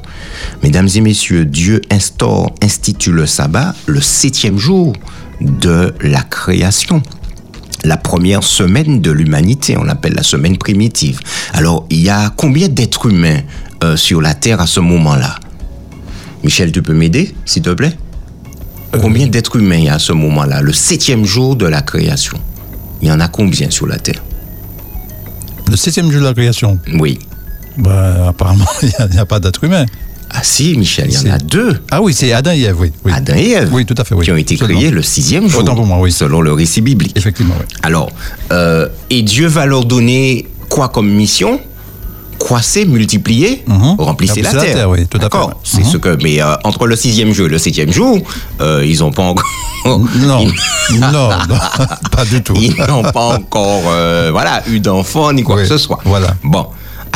[0.62, 4.92] Mesdames et messieurs, Dieu instaure, institue le sabbat le septième jour
[5.40, 7.02] de la création.
[7.84, 11.20] La première semaine de l'humanité, on l'appelle la semaine primitive.
[11.52, 13.40] Alors, il y a combien d'êtres humains
[13.82, 15.34] euh, sur la Terre à ce moment-là?
[16.42, 17.96] Michel, tu peux m'aider, s'il te plaît?
[19.00, 22.38] Combien d'êtres humains il y a à ce moment-là, le septième jour de la création
[23.02, 24.22] Il y en a combien sur la Terre?
[25.68, 27.18] Le septième jour de la création, Oui.
[27.76, 29.84] bah, apparemment, il n'y a, a pas d'être humain.
[30.36, 31.80] Ah si, Michel, il y en a deux.
[31.90, 32.92] Ah oui, c'est Adam et Ève, oui.
[33.04, 33.12] oui.
[33.14, 33.68] Adam et Ève.
[33.72, 34.24] Oui, tout à fait, oui.
[34.24, 34.80] Qui ont été Absolument.
[34.80, 35.60] créés le sixième jour.
[35.60, 36.10] Autant pour moi, oui.
[36.10, 37.16] Selon le récit biblique.
[37.16, 37.66] Effectivement, oui.
[37.82, 38.10] Alors,
[38.52, 41.60] euh, et Dieu va leur donner quoi comme mission?
[42.40, 43.94] Croissez, multipliez, Mhm.
[43.96, 44.74] remplissez la, la terre.
[44.74, 45.48] terre, oui, tout à fait, D'accord.
[45.48, 45.54] ouais.
[45.62, 45.90] C'est Mhm.
[45.92, 46.18] ce que.
[46.22, 48.18] Mais euh, entre le sixième jour et le septième jour,
[48.60, 49.44] euh, ils n'ont pas encore.
[49.86, 50.04] Non,
[50.90, 51.28] Ils- non, non,
[52.10, 52.54] pas du tout.
[52.60, 56.00] Ils n'ont pas encore, euh, voilà, eu d'enfants ni quoi Oui, que ce soit.
[56.04, 56.34] voilà.
[56.42, 56.66] Bon.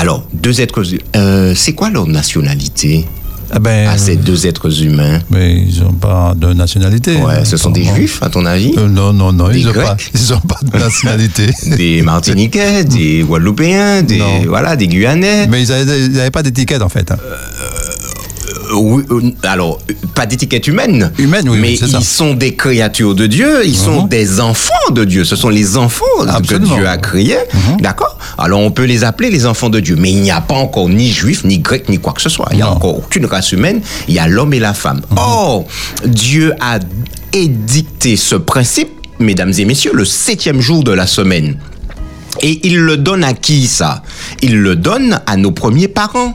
[0.00, 0.82] Alors, deux êtres.
[1.16, 3.04] Euh, c'est quoi leur nationalité?
[3.50, 7.16] Ah ben, à ces deux êtres humains mais ils n'ont pas de nationalité.
[7.16, 8.74] Ouais, ce sont des juifs, à ton avis?
[8.76, 11.46] Euh, Non, non, non, Des ils n'ont pas, pas de nationalité.
[11.66, 14.42] Des Martiniquais, des Guadeloupéens, des Non.
[14.48, 15.46] voilà, des Guyanais.
[15.48, 15.70] Mais ils
[16.12, 17.10] n'avaient pas d'étiquette en fait.
[17.10, 17.16] hein.
[17.24, 17.34] Euh,
[18.74, 21.12] oui, euh, alors, euh, pas d'étiquette humaine.
[21.18, 21.86] Humaine, oui, mais ça.
[21.86, 24.08] ils sont des créatures de Dieu, ils sont Mhm.
[24.08, 25.24] des enfants de Dieu.
[25.24, 26.04] Ce sont les enfants
[26.46, 26.54] que.
[26.56, 27.36] Dieu a créés.
[27.52, 27.80] Mhm.
[27.80, 28.18] D'accord?
[28.36, 29.96] Alors, on peut les appeler les enfants de Dieu.
[29.96, 32.48] Mais il n'y a pas encore ni juif, ni grec, ni quoi que ce soit.
[32.52, 33.80] Il n'y a encore aucune race humaine.
[34.08, 35.00] Il y a l'homme et la femme.
[35.10, 35.18] Mhm.
[35.18, 35.64] Or,
[36.04, 36.78] Dieu a
[37.32, 41.58] édicté ce principe, mesdames et messieurs, le septième jour de la semaine.
[42.42, 44.02] Et il le donne à qui ça?
[44.42, 46.34] Il le donne à nos premiers parents.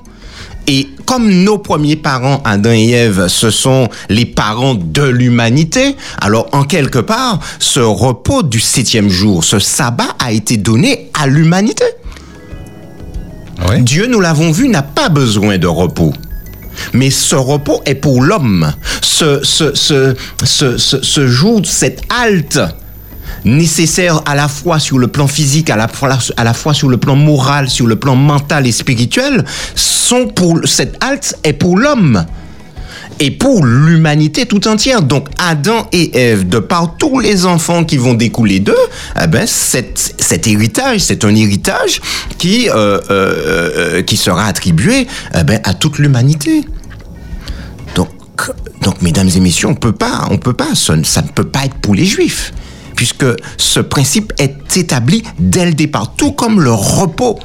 [0.67, 6.47] Et comme nos premiers parents, Adam et Ève, ce sont les parents de l'humanité, alors
[6.53, 11.83] en quelque part, ce repos du septième jour, ce sabbat a été donné à l'humanité.
[13.69, 13.81] Oui.
[13.81, 16.13] Dieu, nous l'avons vu, n'a pas besoin de repos.
[16.93, 18.73] Mais ce repos est pour l'homme.
[19.01, 22.59] Ce, ce, ce, ce, ce, ce jour, cette halte
[23.45, 25.87] nécessaire à la fois sur le plan physique, à la,
[26.53, 29.43] fois, sur le plan moral, sur le plan mental et spirituel,
[29.75, 32.25] sont pour cette halte est pour l'homme
[33.19, 35.01] et pour l'humanité tout entière.
[35.01, 38.75] Donc Adam et Ève, de par tous les enfants qui vont découler d'eux,
[39.21, 42.01] eh ben, cet, héritage, c'est un héritage
[42.37, 46.65] qui, euh, euh, euh, qui sera attribué eh ben, à toute l'humanité.
[47.95, 48.09] Donc,
[48.81, 51.75] donc, mesdames et messieurs, on peut pas, on peut pas, ça ne peut pas être
[51.75, 52.51] pour les juifs,
[52.95, 53.25] puisque
[53.57, 57.39] ce principe est établi dès le départ, tout comme le repos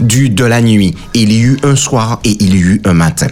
[0.00, 0.94] du, de la nuit.
[1.14, 3.28] Il y eut un soir et il y eut un matin.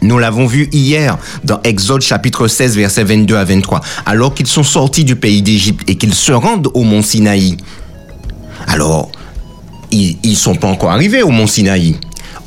[0.00, 3.80] Nous l'avons vu hier dans Exode chapitre 16 versets 22 à 23.
[4.04, 7.56] Alors qu'ils sont sortis du pays d'Égypte et qu'ils se rendent au mont Sinaï.
[8.66, 9.12] Alors,
[9.92, 11.96] ils ne sont pas encore arrivés au mont Sinaï.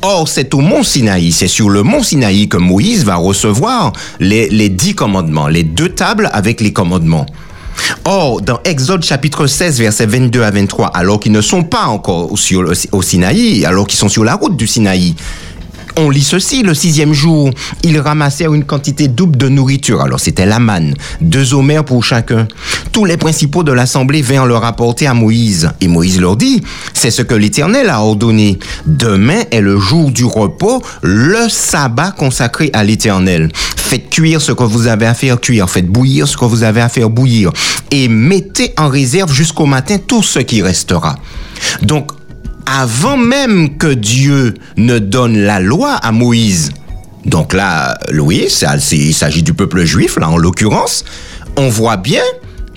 [0.02, 4.48] Or, c'est au mont Sinaï, c'est sur le mont Sinaï que Moïse va recevoir les,
[4.50, 7.26] les dix commandements, les deux tables avec les commandements.
[8.04, 12.32] Or, dans Exode chapitre 16, versets 22 à 23, alors qu'ils ne sont pas encore
[12.32, 15.14] au Sinaï, alors qu'ils sont sur la route du Sinaï,
[15.98, 17.50] On lit ceci, le sixième jour,
[17.82, 20.02] ils ramassèrent une quantité double de nourriture.
[20.02, 22.46] Alors c'était la manne, deux homères pour chacun.
[22.92, 25.70] Tous les principaux de l'assemblée vinrent le rapporter à Moïse.
[25.80, 28.58] Et Moïse leur dit, c'est ce que l'Éternel a ordonné.
[28.84, 33.50] Demain est le jour du repos, le sabbat consacré à l'Éternel.
[33.54, 36.82] Faites cuire ce que vous avez à faire cuire, faites bouillir ce que vous avez
[36.82, 37.52] à faire bouillir,
[37.90, 41.16] et mettez en réserve jusqu'au matin tout ce qui restera.
[41.82, 42.10] Donc,
[42.66, 46.72] avant même que Dieu ne donne la loi à Moïse,
[47.24, 48.46] donc là, oui,
[48.92, 51.04] il s'agit du peuple juif, là en l'occurrence,
[51.56, 52.22] on voit bien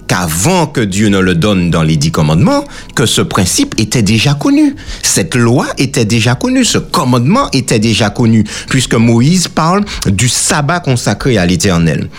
[0.09, 2.65] qu'avant que Dieu ne le donne dans les dix commandements,
[2.95, 4.75] que ce principe était déjà connu.
[5.03, 10.79] Cette loi était déjà connue, ce commandement était déjà connu, puisque Moïse parle du sabbat
[10.79, 12.09] consacré à l'Éternel.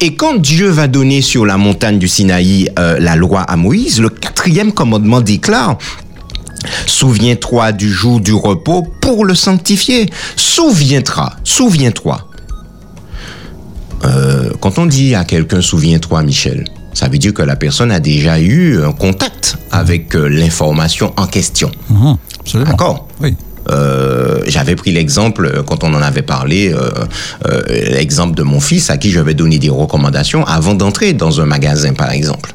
[0.00, 4.00] Et quand Dieu va donner sur la montagne du Sinaï euh, la loi à Moïse,
[4.00, 5.78] le quatrième commandement déclare
[6.86, 10.10] Souviens-toi du jour du repos pour le sanctifier.
[10.36, 12.28] Souviendra, souviens-toi.
[14.04, 18.00] Euh, quand on dit à quelqu'un souviens-toi, Michel, ça veut dire que la personne a
[18.00, 21.70] déjà eu un contact avec euh, l'information en question.
[22.40, 22.70] Absolument.
[22.70, 23.08] D'accord?
[23.20, 23.34] Oui.
[23.70, 26.90] Euh, j'avais pris l'exemple quand on en avait parlé, euh,
[27.46, 31.40] euh, l'exemple de mon fils à qui je vais donner des recommandations avant d'entrer dans
[31.40, 32.54] un magasin, par exemple.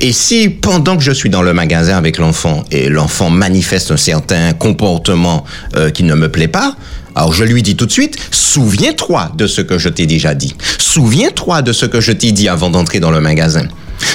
[0.00, 3.96] Et si pendant que je suis dans le magasin avec l'enfant et l'enfant manifeste un
[3.96, 5.44] certain comportement
[5.76, 6.76] euh, qui ne me plaît pas,
[7.16, 10.54] alors je lui dis tout de suite, souviens-toi de ce que je t'ai déjà dit.
[10.78, 13.66] Souviens-toi de ce que je t'ai dit avant d'entrer dans le magasin.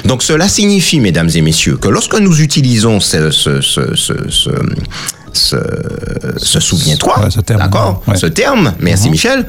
[0.05, 4.49] Donc cela signifie, mesdames et messieurs, que lorsque nous utilisons ce, ce, ce, ce, ce,
[5.33, 5.55] ce,
[6.37, 8.17] ce souviens-toi, Ouais, ce terme, d'accord, ouais.
[8.17, 9.45] ce terme, merci Michel,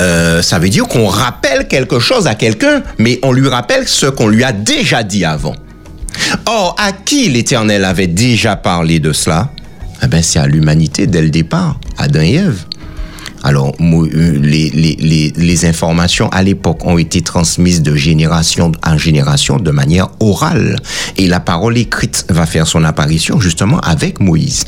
[0.00, 4.06] euh, ça veut dire qu'on rappelle quelque chose à quelqu'un, mais on lui rappelle ce
[4.06, 5.54] qu'on lui a déjà dit avant.
[6.46, 9.50] Or, à qui l'Éternel avait déjà parlé de cela?
[10.02, 12.64] Eh ben, c'est à l'humanité dès le départ, Adam et Ève.
[13.44, 20.08] Alors, euh, les informations à l'époque ont été transmises de génération en génération de manière
[20.20, 20.76] orale.
[21.16, 24.64] Et la parole écrite va faire son apparition justement avec Moïse.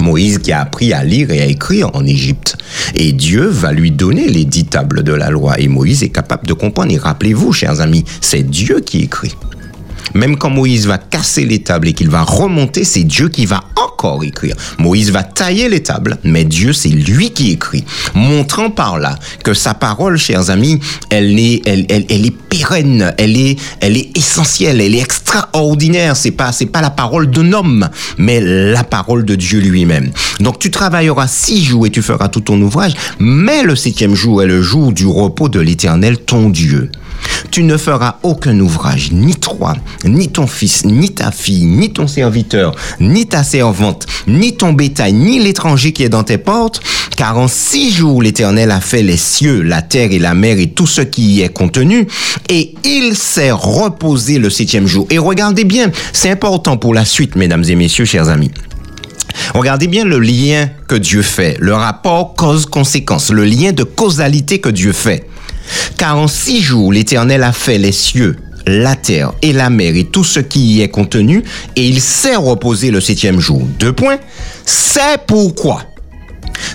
[0.00, 2.56] Moïse qui a appris à lire et à écrire en Égypte.
[2.94, 5.58] Et Dieu va lui donner les dix tables de la loi.
[5.58, 6.92] Et Moïse est capable de comprendre.
[6.92, 9.34] Et rappelez-vous, chers amis, c'est Dieu qui écrit.
[10.14, 13.62] Même quand Moïse va casser les tables et qu'il va remonter, c'est Dieu qui va
[13.76, 14.56] encore écrire.
[14.78, 17.84] Moïse va tailler les tables, mais Dieu, c'est lui qui écrit.
[18.14, 20.80] Montrant par là que sa parole, chers amis,
[21.10, 26.16] elle est, elle, elle, elle est pérenne, elle est, elle est essentielle, elle est extraordinaire.
[26.16, 27.88] C'est pas, c'est pas la parole d'un homme,
[28.18, 30.10] mais la parole de Dieu lui-même.
[30.40, 34.42] Donc tu travailleras six jours et tu feras tout ton ouvrage, mais le septième jour
[34.42, 36.90] est le jour du repos de l'éternel, ton Dieu.
[37.50, 42.06] Tu ne feras aucun ouvrage, ni toi, ni ton fils, ni ta fille, ni ton
[42.06, 46.80] serviteur, ni ta servante, ni ton bétail, ni l'étranger qui est dans tes portes,
[47.16, 50.70] car en six jours l'Éternel a fait les cieux, la terre et la mer et
[50.70, 52.06] tout ce qui y est contenu,
[52.48, 55.06] et il s'est reposé le septième jour.
[55.10, 58.50] Et regardez bien, c'est important pour la suite, mesdames et messieurs, chers amis.
[59.54, 64.68] Regardez bien le lien que Dieu fait, le rapport cause-conséquence, le lien de causalité que
[64.68, 65.26] Dieu fait.
[65.96, 70.04] Car en six jours, l'Éternel a fait les cieux, la terre et la mer et
[70.04, 71.42] tout ce qui y est contenu,
[71.76, 73.62] et il s'est reposé le septième jour.
[73.78, 74.18] Deux points.
[74.64, 75.82] C'est pourquoi,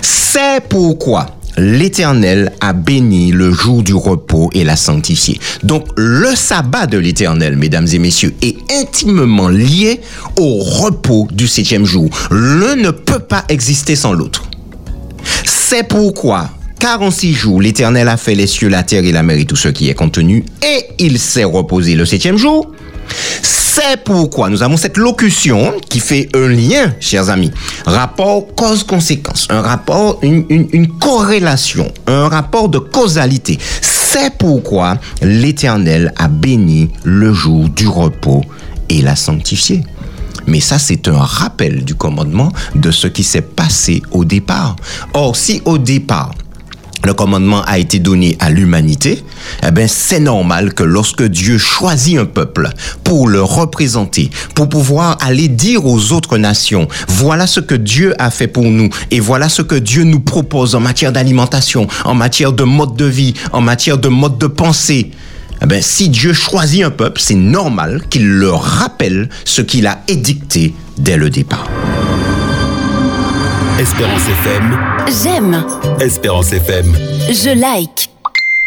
[0.02, 1.28] c'est pourquoi
[1.58, 5.40] l'Éternel a béni le jour du repos et l'a sanctifié.
[5.64, 10.02] Donc le sabbat de l'Éternel, mesdames et messieurs, est intimement lié
[10.38, 12.10] au repos du septième jour.
[12.32, 14.44] L'un ne peut pas exister sans l'autre.
[15.46, 16.50] C'est pourquoi,
[16.86, 19.70] 46 jours, l'Éternel a fait les cieux, la terre et la mer et tout ce
[19.70, 22.72] qui est contenu, et il s'est reposé le septième jour.
[23.42, 27.50] C'est pourquoi nous avons cette locution qui fait un lien, chers amis.
[27.88, 33.58] Rapport cause-conséquence, un rapport, une, une, une corrélation, un rapport de causalité.
[33.82, 38.44] C'est pourquoi l'Éternel a béni le jour du repos
[38.90, 39.84] et l'a sanctifié.
[40.46, 44.76] Mais ça, c'est un rappel du commandement de ce qui s'est passé au départ.
[45.16, 46.36] Or, si au départ,
[47.06, 49.24] le commandement a été donné à l'humanité,
[49.64, 52.70] eh c'est normal que lorsque Dieu choisit un peuple
[53.04, 58.32] pour le représenter, pour pouvoir aller dire aux autres nations, voilà ce que Dieu a
[58.32, 62.54] fait pour nous et voilà ce que Dieu nous propose en matière d'alimentation, en matière
[62.54, 65.12] de mode de vie, en matière de mode de pensée.
[65.62, 70.74] Eh si Dieu choisit un peuple, c'est normal qu'il leur rappelle ce qu'il a édicté
[70.98, 71.70] dès le départ.
[73.80, 74.78] Espérance FM,
[75.24, 75.66] J'aime,
[76.00, 76.94] Espérance FM.
[77.30, 78.10] je like.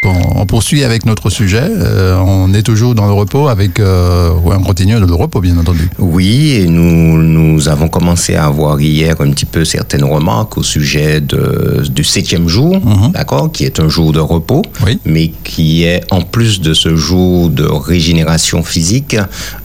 [0.00, 1.60] Bon, on poursuit avec notre sujet.
[1.64, 3.80] Euh, on est toujours dans le repos avec.
[3.80, 5.90] Euh, ouais, on continue dans le repos, bien entendu.
[5.98, 11.20] Oui, et nous, avons commencé à avoir hier un petit peu certaines remarques au sujet
[11.20, 12.78] de, du septième jour,
[13.12, 15.00] d'accord, qui est un jour de repos, Oui.
[15.04, 19.16] mais qui est en plus de ce jour de régénération physique,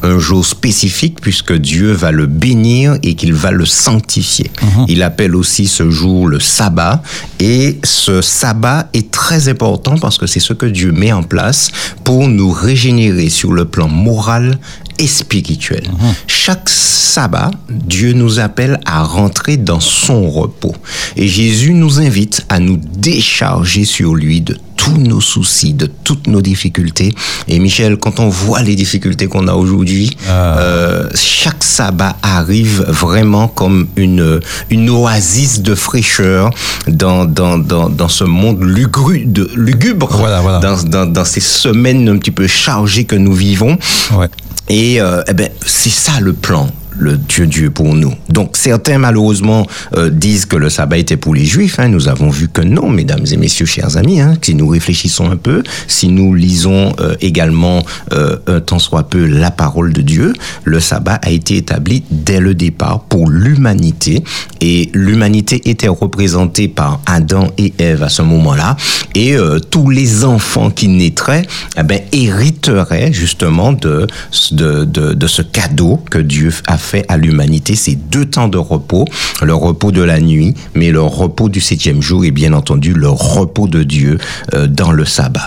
[0.02, 4.50] un jour spécifique puisque Dieu va le bénir et qu'il va le sanctifier.
[4.88, 7.04] Il appelle aussi ce jour le sabbat
[7.40, 11.72] et ce sabbat est très important parce que c'est ce que Dieu met en place
[12.04, 14.58] pour nous régénérer sur le plan moral
[15.00, 15.84] et spirituel.
[16.28, 20.76] Chaque sabbat, Dieu nous appelle à rentrer dans son repos.
[21.16, 26.28] Et Jésus nous invite à nous décharger sur lui de tous nos soucis, de toutes
[26.28, 27.14] nos difficultés.
[27.48, 30.58] Et Michel, quand on voit les difficultés qu'on a aujourd'hui, Ah.
[30.60, 34.42] euh, chaque sabbat arrive vraiment comme une,
[34.72, 36.50] une oasis de fraîcheur
[36.88, 40.60] dans, dans, dans, dans ce monde lugru, de, lugubre, Voilà, voilà.
[40.60, 43.78] Dans, dans, dans ces semaines un petit peu chargées que nous vivons.
[44.18, 44.28] Ouais.
[44.70, 46.68] Et euh, eh ben, c'est ça le plan,
[46.98, 48.14] le Dieu Dieu pour nous.
[48.30, 49.66] Donc certains malheureusement
[49.96, 51.80] euh, disent que le sabbat était pour les juifs.
[51.80, 51.88] hein.
[51.90, 54.22] Nous avons vu que non, mesdames et messieurs, chers amis.
[54.22, 54.36] hein.
[54.42, 59.26] Si nous réfléchissons un peu, si nous lisons euh, également euh, un tant soit peu
[59.26, 60.34] la parole de Dieu,
[60.64, 64.24] le sabbat a été établi dès le départ pour l'humanité.
[64.62, 68.78] Et l'humanité était représentée par Adam et Ève à ce moment-là.
[69.16, 69.36] Et
[69.70, 71.46] tous les enfants qui naîtraient
[71.78, 74.08] eh ben, hériteraient justement de,
[74.52, 79.06] de ce cadeau que Dieu a fait à l'humanité, ces deux temps de repos,
[79.42, 83.10] le repos de la nuit, mais le repos du septième jour et bien entendu le
[83.10, 84.18] repos de Dieu
[84.54, 85.46] euh, dans le sabbat.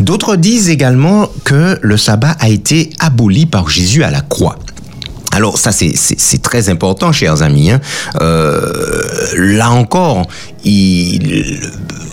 [0.00, 4.58] D'autres disent également que le sabbat a été aboli par Jésus à la croix.
[5.32, 7.70] Alors ça c'est c'est c'est très important, chers amis.
[7.70, 7.80] hein.
[8.22, 9.02] Euh,
[9.36, 10.26] là encore,
[10.64, 11.58] il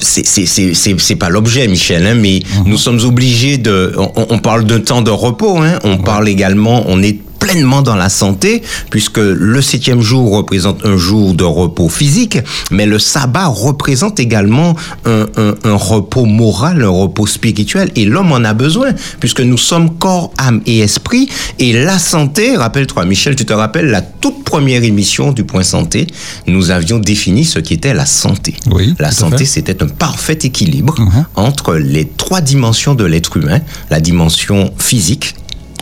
[0.02, 3.94] c'est c'est c'est c'est c'est pas l'objet, Michel, hein, mais nous sommes obligés de.
[3.98, 5.60] On, on parle d'un temps de repos.
[5.60, 6.84] Hein, on parle également.
[6.88, 11.90] On est pleinement dans la santé, puisque le septième jour représente un jour de repos
[11.90, 12.40] physique,
[12.72, 14.76] mais le sabbat représente également
[15.06, 18.90] un, un, un repos moral, un repos spirituel, et l'homme en a besoin,
[19.20, 21.30] puisque nous sommes corps, âme et esprit,
[21.60, 26.08] et la santé, rappelle-toi, Michel, tu te rappelles, la toute première émission du Point Santé,
[26.48, 28.56] nous avions défini ce qu'était la santé.
[28.72, 31.26] Oui, La santé, c'était un parfait équilibre Mhm.
[31.36, 33.60] entre les trois dimensions de l'être humain,
[33.92, 35.36] la dimension physique,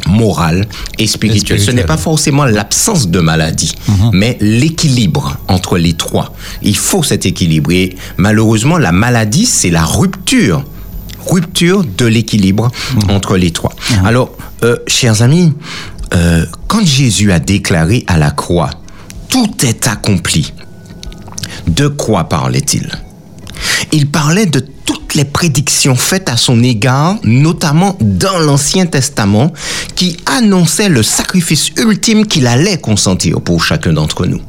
[0.08, 0.68] morale
[0.99, 1.60] et spirituelle.
[1.60, 4.10] Ce n'est pas forcément l'absence de maladie, Mhm.
[4.14, 6.34] mais l'équilibre entre les trois.
[6.62, 7.72] Il faut cet équilibre.
[7.72, 10.64] Et malheureusement, la maladie, c'est la rupture.
[11.26, 13.12] Rupture de l'équilibre Mhm.
[13.16, 13.74] entre les trois.
[14.06, 14.32] Alors,
[14.64, 15.54] euh, chers amis,
[16.14, 18.70] euh, quand Jésus a déclaré à la croix,
[19.30, 20.54] tout est accompli,
[21.68, 22.89] de quoi parlait-il?
[23.93, 24.66] Il parlait de
[25.16, 29.53] les prédictions faites à son égard, notamment dans l'Ancien Testament,
[29.95, 34.41] qui annonçaient le sacrifice ultime qu'il allait consentir pour chacun d'entre nous.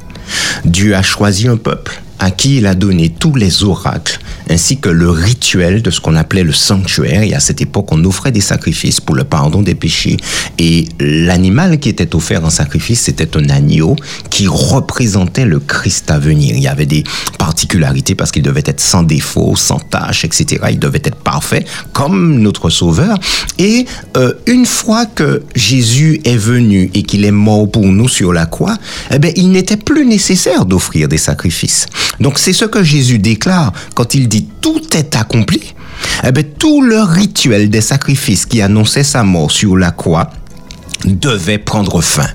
[0.64, 4.88] Dieu a choisi un peuple à qui il a donné tous les oracles, ainsi que
[4.88, 7.22] le rituel de ce qu'on appelait le sanctuaire.
[7.22, 10.16] Et à cette époque, on offrait des sacrifices pour le pardon des péchés.
[10.58, 13.96] Et l'animal qui était offert en sacrifice, c'était un agneau
[14.30, 16.54] qui représentait le Christ à venir.
[16.56, 17.04] Il y avait des
[17.38, 20.62] particularités parce qu'il devait être sans défaut, sans tâche, etc.
[20.70, 23.18] Il devait être parfait, comme notre Sauveur.
[23.58, 23.86] Et
[24.16, 28.46] euh, une fois que Jésus est venu et qu'il est mort pour nous sur la
[28.46, 28.76] croix,
[29.10, 31.86] eh bien, il n'était plus nécessaire d'offrir des sacrifices.
[32.20, 35.74] Donc c'est ce que Jésus déclare quand il dit tout est accompli.
[36.26, 40.30] Eh bien, tout le rituel des sacrifices qui annonçait sa mort sur la croix
[41.05, 42.28] devait prendre fin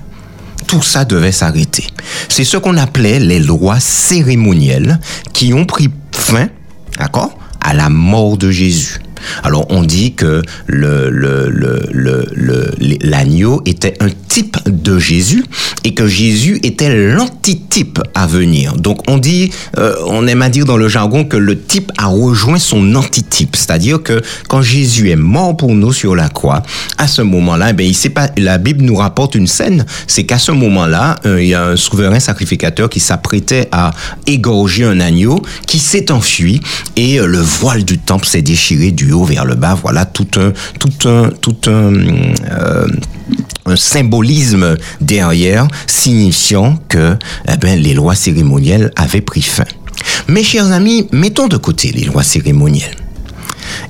[0.70, 1.84] tout ça devait s'arrêter.
[2.28, 5.00] C'est ce qu'on appelait les lois cérémonielles
[5.32, 6.48] qui ont pris fin,
[6.96, 9.00] d'accord, à la mort de Jésus.
[9.42, 15.44] Alors on dit que le le le le l'agneau était un type de Jésus
[15.84, 18.76] et que Jésus était l'antitype à venir.
[18.76, 22.06] Donc on dit, euh, on aime à dire dans le jargon que le type a
[22.06, 26.62] rejoint son antitype, c'est-à-dire que quand Jésus est mort pour nous sur la croix,
[26.98, 31.42] à ce moment-là, eh la Bible nous rapporte une scène, c'est qu'à ce moment-là, euh,
[31.42, 33.90] il y a un souverain sacrificateur qui s'apprêtait à
[34.26, 36.60] égorger un agneau, qui s'est enfui
[36.96, 39.74] et euh, le voile du temple s'est déchiré du vers le bas.
[39.80, 42.86] Voilà tout un tout un tout un euh,
[43.66, 47.16] un symbolisme derrière signifiant que
[47.48, 49.64] eh ben, les lois cérémonielles avaient pris fin.
[50.28, 52.96] Mes chers amis, mettons de côté les lois cérémonielles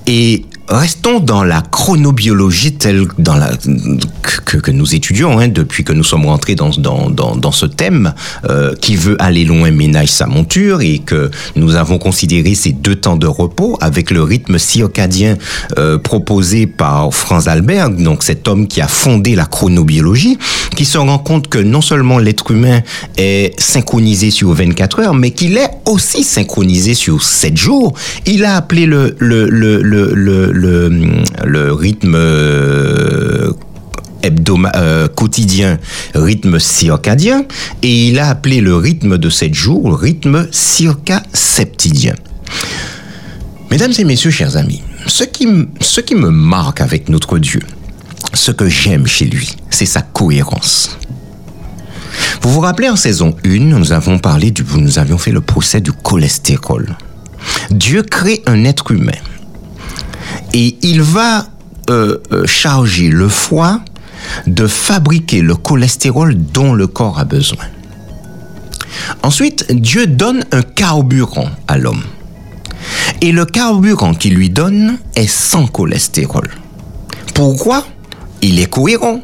[0.07, 3.51] et restons dans la chronobiologie telle dans la,
[4.45, 7.67] que, que nous étudions hein, depuis que nous sommes rentrés dans, dans, dans, dans ce
[7.67, 8.15] thème
[8.49, 12.95] euh, qui veut aller loin ménage sa monture et que nous avons considéré ces deux
[12.95, 15.37] temps de repos avec le rythme circadien
[15.79, 20.39] euh, proposé par Franz Albert, donc cet homme qui a fondé la chronobiologie,
[20.77, 22.81] qui se rend compte que non seulement l'être humain
[23.17, 27.95] est synchronisé sur 24 heures, mais qu'il est aussi synchronisé sur 7 jours.
[28.27, 33.53] Il a appelé le, le, le, le, le, le, rythme euh,
[34.25, 35.79] euh, quotidien
[36.15, 37.45] rythme circadien
[37.83, 42.15] et il a appelé le rythme de 7 jours rythme circa-septidien.
[43.71, 45.47] Mesdames et messieurs, chers amis, ce qui,
[45.81, 47.61] ce qui me marque avec notre Dieu,
[48.35, 50.99] ce que j'aime chez lui, c'est sa cohérence.
[52.43, 55.81] Vous vous rappelez en saison 1, nous avons parlé du, nous avions fait le procès
[55.81, 56.97] du cholestérol.
[57.71, 59.13] Dieu crée un être humain
[60.53, 61.47] et il va
[61.89, 63.81] euh, euh, charger le foie
[64.47, 67.65] de fabriquer le cholestérol dont le corps a besoin.
[69.23, 72.03] Ensuite, Dieu donne un carburant à l'homme.
[73.21, 76.49] Et le carburant qu'il lui donne est sans cholestérol.
[77.35, 77.87] Pourquoi?
[78.43, 79.21] Il est cohérent.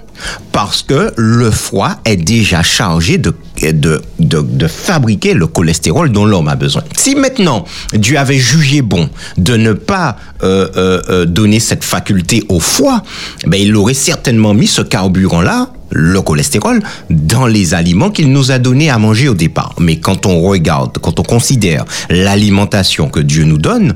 [0.52, 6.24] Parce que le foie est déjà chargé de, de, de, de fabriquer le cholestérol dont
[6.24, 6.82] l'homme a besoin.
[6.96, 12.44] Si maintenant Dieu avait jugé bon de ne pas euh, euh, euh, donner cette faculté
[12.48, 13.02] au foie,
[13.46, 18.58] ben il aurait certainement mis ce carburant-là, le cholestérol, dans les aliments qu'il nous a
[18.58, 19.74] donné à manger au départ.
[19.78, 23.94] Mais quand on regarde, quand on considère l'alimentation que Dieu nous donne,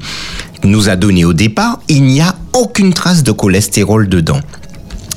[0.64, 4.40] nous a donné au départ, il n'y a aucune trace de cholestérol dedans.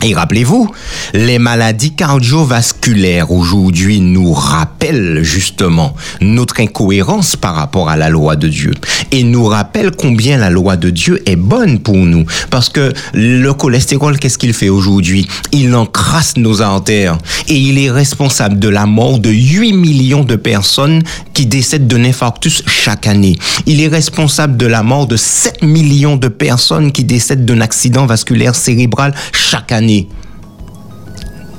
[0.05, 0.69] Et rappelez-vous,
[1.13, 8.49] les maladies cardiovasculaires aujourd'hui nous rappellent justement notre incohérence par rapport à la loi de
[8.49, 8.73] Dieu
[9.11, 12.25] et nous rappellent combien la loi de Dieu est bonne pour nous.
[12.49, 15.25] Parce que le cholestérol, qu'est-ce qu'il fait aujourd'hui?
[15.53, 20.35] Il encrasse nos artères et il est responsable de la mort de 8 millions de
[20.35, 21.01] personnes
[21.33, 23.37] qui décèdent d'un infarctus chaque année.
[23.65, 28.05] Il est responsable de la mort de 7 millions de personnes qui décèdent d'un accident
[28.05, 29.92] vasculaire cérébral chaque année.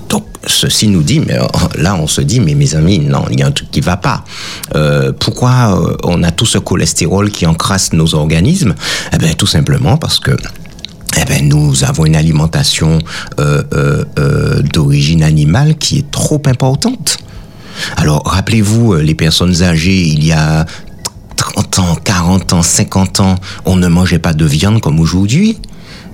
[0.09, 3.41] Donc, ceci nous dit, mais euh, là, on se dit, mais mes amis, non, il
[3.41, 4.24] y a un truc qui va pas.
[4.74, 8.74] Euh, pourquoi euh, on a tout ce cholestérol qui encrasse nos organismes?
[9.12, 10.32] Eh bien, tout simplement parce que
[11.20, 12.99] eh ben, nous avons une alimentation
[13.39, 17.18] euh, d'origine animale qui est trop importante.
[17.97, 20.64] Alors, rappelez-vous, les personnes âgées, il y a
[21.37, 25.59] 30 ans, 40 ans, 50 ans, on ne mangeait pas de viande comme aujourd'hui.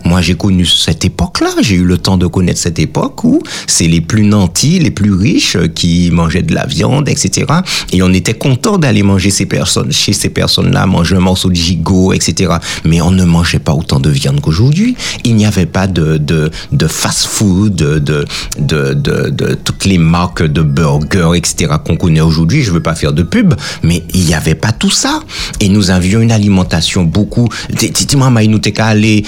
[0.04, 1.50] Moi, j'ai connu cette époque-là.
[1.60, 5.12] J'ai eu le temps de connaître cette époque où c'est les plus nantis, les plus
[5.12, 7.46] riches euh, qui mangeaient de la viande, etc.
[7.92, 11.54] Et on était content d'aller manger ces personnes, chez ces personnes-là, manger un morceau de
[11.54, 12.54] gigot, etc.
[12.84, 14.96] Mais on ne mangeait pas autant de viande qu'aujourd'hui.
[15.24, 18.24] Il n'y avait pas de, de, de fast-food, de, de,
[18.58, 21.74] de, de, toutes les marques de burgers, etc.
[21.84, 22.62] qu'on connaît aujourd'hui.
[22.62, 25.20] Je veux pas faire de pub, mais il n'y avait pas tout ça.
[25.60, 27.48] Et nous avions une alimentation beaucoup.
[27.70, 29.24] Dis-moi, nous t'es qu'à aller,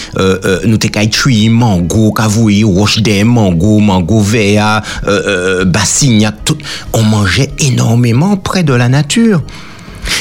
[0.67, 6.59] nous t'es qu'à tuer mango, kavoui, roche des mango, mango vert, euh, euh, tout.
[6.93, 9.43] On mangeait énormément près de la nature.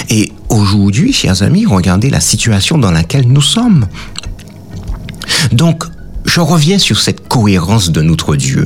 [0.09, 3.87] Et aujourd'hui, chers amis, regardez la situation dans laquelle nous sommes.
[5.51, 5.83] Donc,
[6.25, 8.65] je reviens sur cette cohérence de notre Dieu.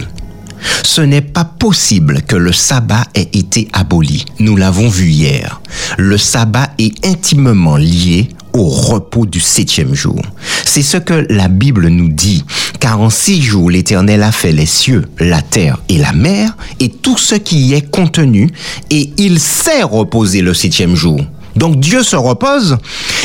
[0.84, 4.26] Ce n'est pas possible que le sabbat ait été aboli.
[4.40, 5.62] Nous l'avons vu hier.
[5.98, 10.22] Le sabbat est intimement lié au repos du septième jour.
[10.64, 12.44] C'est ce que la Bible nous dit,
[12.80, 16.90] car en six jours l'Éternel a fait les cieux, la terre et la mer, et
[16.90, 18.50] tout ce qui y est contenu,
[18.90, 21.20] et il sait reposer le septième jour.
[21.56, 22.78] Donc Dieu se repose.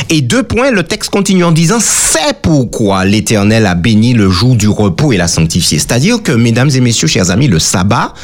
[0.09, 4.55] Et deux points, le texte continue en disant, c'est pourquoi l'Éternel a béni le jour
[4.55, 5.79] du repos et l'a sanctifié.
[5.79, 8.15] C'est-à-dire que, mesdames et messieurs, chers amis, le sabbat,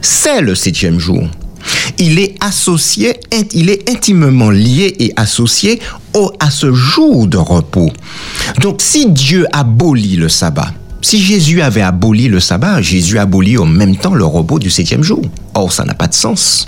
[0.00, 1.28] c'est le septième jour.
[1.98, 3.14] Il est associé,
[3.52, 5.80] il est intimement lié et associé
[6.14, 7.90] au, à ce jour de repos.
[8.60, 10.72] Donc si Dieu abolit le sabbat,
[11.04, 15.02] si Jésus avait aboli le sabbat, Jésus abolit en même temps le repos du septième
[15.02, 15.20] jour.
[15.52, 16.66] Or, ça n'a pas de sens.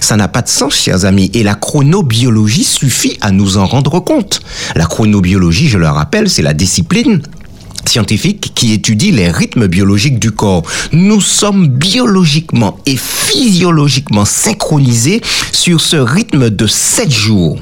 [0.00, 1.30] Ça n'a pas de sens, chers amis.
[1.34, 4.40] Et la chronobiologie suffit à nous en rendre compte.
[4.74, 7.22] La chronobiologie, je le rappelle, c'est la discipline
[7.88, 10.62] scientifique qui étudie les rythmes biologiques du corps.
[10.92, 15.20] Nous sommes biologiquement et physiologiquement synchronisés
[15.52, 17.58] sur ce rythme de sept jours.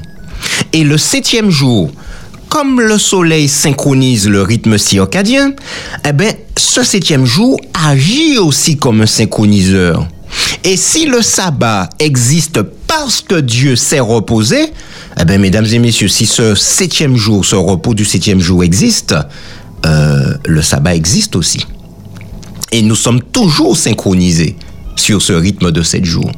[0.73, 1.91] Et le septième jour,
[2.49, 5.53] comme le soleil synchronise le rythme circadien,
[6.07, 10.07] eh ben, ce septième jour agit aussi comme un synchroniseur.
[10.63, 14.71] Et si le sabbat existe parce que Dieu s'est reposé,
[15.19, 19.15] eh bien, mesdames et messieurs, si ce septième jour, ce repos du septième jour existe,
[19.85, 21.65] euh, le sabbat existe aussi.
[22.71, 24.55] Et nous sommes toujours synchronisés
[24.95, 26.31] sur ce rythme de sept jours.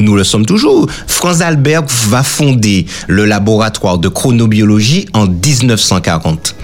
[0.00, 0.88] Nous le sommes toujours.
[1.06, 6.56] Franz Albert va fonder le laboratoire de chronobiologie en 1940.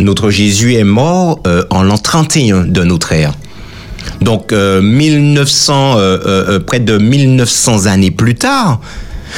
[0.00, 3.34] Notre Jésus est mort euh, en l'an 31 de notre ère.
[4.20, 8.80] Donc, euh, 1900, euh, euh, près de 1900 années plus tard,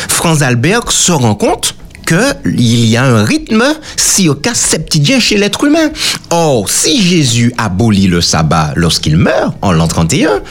[0.09, 3.64] Franz Albert se rend compte qu'il y a un rythme
[3.96, 5.90] circa-septidien chez l'être humain.
[6.30, 10.42] Or, si Jésus abolit le sabbat lorsqu'il meurt, en l'an 31,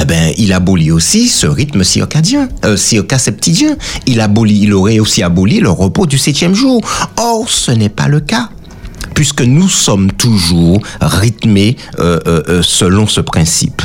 [0.00, 2.76] eh ben, il abolit aussi ce rythme circadien, euh.
[4.06, 6.80] Il abolit, il aurait aussi aboli le repos du septième jour.
[7.16, 8.48] Or, ce n'est pas le cas
[9.14, 13.80] puisque nous sommes toujours rythmés euh, euh, selon ce principe.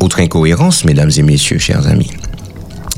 [0.00, 2.10] Autre incohérence, mesdames et messieurs, chers amis.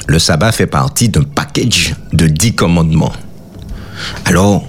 [0.08, 3.12] Le sabbat fait partie d'un package de dix commandements.
[4.24, 4.64] Alors,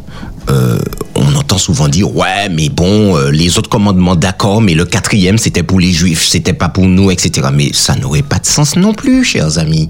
[0.49, 0.77] euh,
[1.15, 5.37] on entend souvent dire ouais, mais bon, euh, les autres commandements, d'accord, mais le quatrième
[5.37, 7.47] c'était pour les juifs, c'était pas pour nous, etc.
[7.53, 9.89] Mais ça n'aurait pas de sens non plus, chers amis.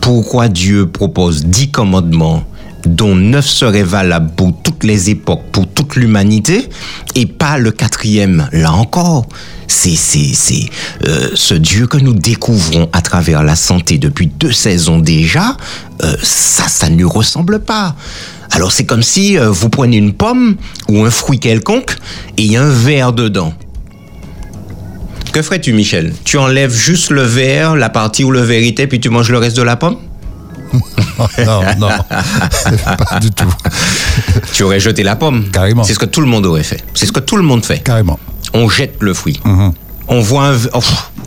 [0.00, 2.44] Pourquoi Dieu propose dix commandements
[2.86, 6.68] dont neuf seraient valables pour toutes les époques, pour toute l'humanité,
[7.14, 9.26] et pas le quatrième, là encore
[9.70, 10.68] c'est
[11.06, 15.56] euh, ce Dieu que nous découvrons à travers la santé depuis deux saisons déjà.
[16.02, 17.94] Euh, ça, ça ne lui ressemble pas.
[18.50, 20.56] Alors c'est comme si euh, vous prenez une pomme
[20.88, 21.96] ou un fruit quelconque
[22.36, 23.54] et il y a un verre dedans.
[25.32, 26.12] Que ferais-tu, Michel?
[26.24, 29.38] Tu enlèves juste le verre, la partie où le verre était, puis tu manges le
[29.38, 29.98] reste de la pomme?
[31.46, 31.88] non, non,
[33.10, 33.52] pas du tout.
[34.52, 35.50] Tu aurais jeté la pomme.
[35.50, 35.82] Carrément.
[35.84, 36.82] C'est ce que tout le monde aurait fait.
[36.94, 37.80] C'est ce que tout le monde fait.
[37.80, 38.18] Carrément.
[38.54, 39.40] On jette le fruit.
[39.44, 39.72] Mhm.
[40.10, 40.56] On voit un...
[40.74, 40.80] oh,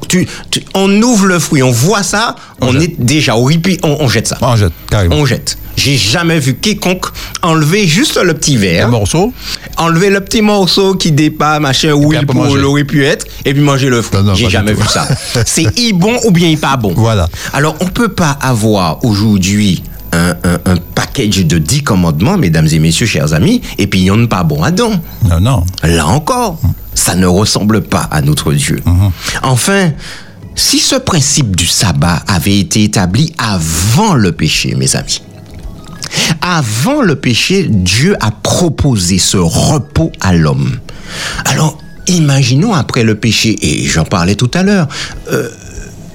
[0.07, 4.07] tu, tu- on ouvre le fruit, on voit ça, on, est déjà horripié, on, on
[4.07, 4.37] jette ça.
[4.41, 5.15] On jette, carrément.
[5.15, 5.57] On jette.
[5.75, 7.07] J'ai jamais vu quiconque
[7.41, 9.33] enlever juste le petit Un verre, morceau
[9.77, 13.63] enlever le petit morceau qui dépasse, machin, où il pour- l'aurait pu être, et puis
[13.63, 14.19] manger le fruit.
[14.35, 15.07] J'ai jamais vu ça.
[15.47, 16.93] C'est i bon ou bien i pas bon.
[16.95, 17.27] Voilà.
[17.53, 19.81] Alors, on peut pas avoir aujourd'hui
[20.11, 24.03] un, un, un package de 10 commandements, mesdames et messieurs, chers amis, et puis il
[24.03, 24.99] n'y en a pas bon à don.
[25.27, 25.63] Non, non.
[25.81, 26.59] Là encore,
[26.95, 28.81] ça ne ressemble pas à notre Dieu.
[29.41, 29.91] Enfin,
[30.55, 35.21] si ce principe du sabbat avait été établi avant le péché, mes amis,
[36.41, 40.79] avant le péché, Dieu a proposé ce repos à l'homme.
[41.45, 41.77] Alors,
[42.07, 44.87] imaginons après le péché, et j'en parlais tout à l'heure,
[45.31, 45.49] euh,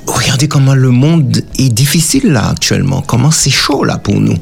[0.06, 4.36] regardez comment le monde est difficile là actuellement, comment c'est chaud là pour nous.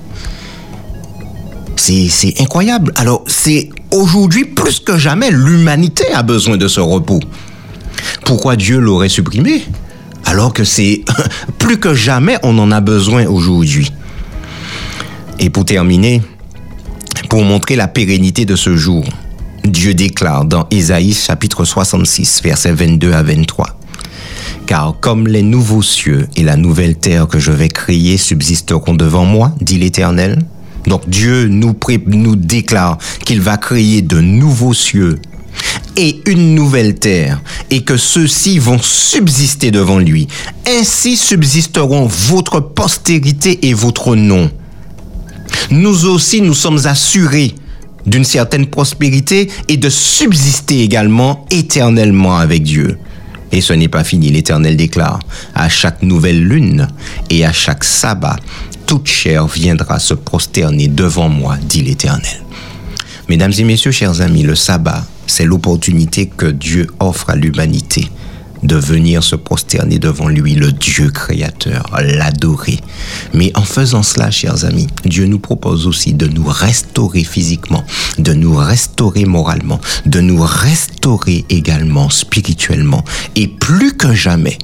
[1.77, 2.93] C'est c'est incroyable.
[2.97, 7.21] Alors, c'est aujourd'hui plus que jamais, l'humanité a besoin de ce repos.
[8.25, 9.65] Pourquoi Dieu l'aurait supprimé
[10.25, 11.03] Alors que c'est
[11.59, 13.91] plus que jamais, on en a besoin aujourd'hui.
[15.39, 16.23] Et pour terminer,
[17.29, 19.05] pour montrer la pérennité de ce jour,
[19.65, 23.79] Dieu déclare dans Ésaïe chapitre 66, versets 22 à 23.
[24.67, 29.25] Car comme les nouveaux cieux et la nouvelle terre que je vais créer subsisteront devant
[29.25, 30.39] moi, dit l'Éternel.
[30.87, 35.19] Donc Dieu nous, déclare qu'il va créer de nouveaux cieux
[35.97, 40.29] et une nouvelle terre, et que ceux-ci vont subsister devant lui.
[40.69, 44.51] Ainsi subsisteront votre postérité et votre nom.
[45.71, 47.55] Nous aussi, nous sommes assurés
[48.05, 52.99] d'une certaine prospérité et de subsister également éternellement avec Dieu.
[53.53, 55.21] Et ce n'est pas fini, l'Éternel déclare,
[55.55, 56.89] à chaque nouvelle lune
[57.31, 58.37] et à chaque sabbat,
[58.87, 62.43] toute chair viendra se prosterner devant moi, dit l'Éternel.
[63.29, 68.09] Mesdames et messieurs, chers amis, le sabbat, c'est l'opportunité que Dieu offre à l'humanité
[68.63, 72.79] de venir se prosterner devant lui, le Dieu créateur, l'adorer.
[73.35, 77.85] Mais en faisant cela, chers amis, Dieu nous propose aussi de nous restaurer physiquement,
[78.19, 83.05] de nous restaurer moralement, de nous restaurer également spirituellement.
[83.35, 84.59] Et plus que jamais,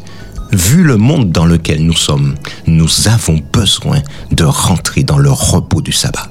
[0.52, 2.34] vu le monde dans lequel nous sommes,
[2.66, 6.28] nous avons besoin de rentrer dans le repos du sabbat.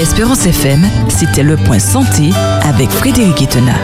[0.00, 2.30] Espérance FM, c'était le point santé
[2.62, 3.74] avec Frédéric Etena.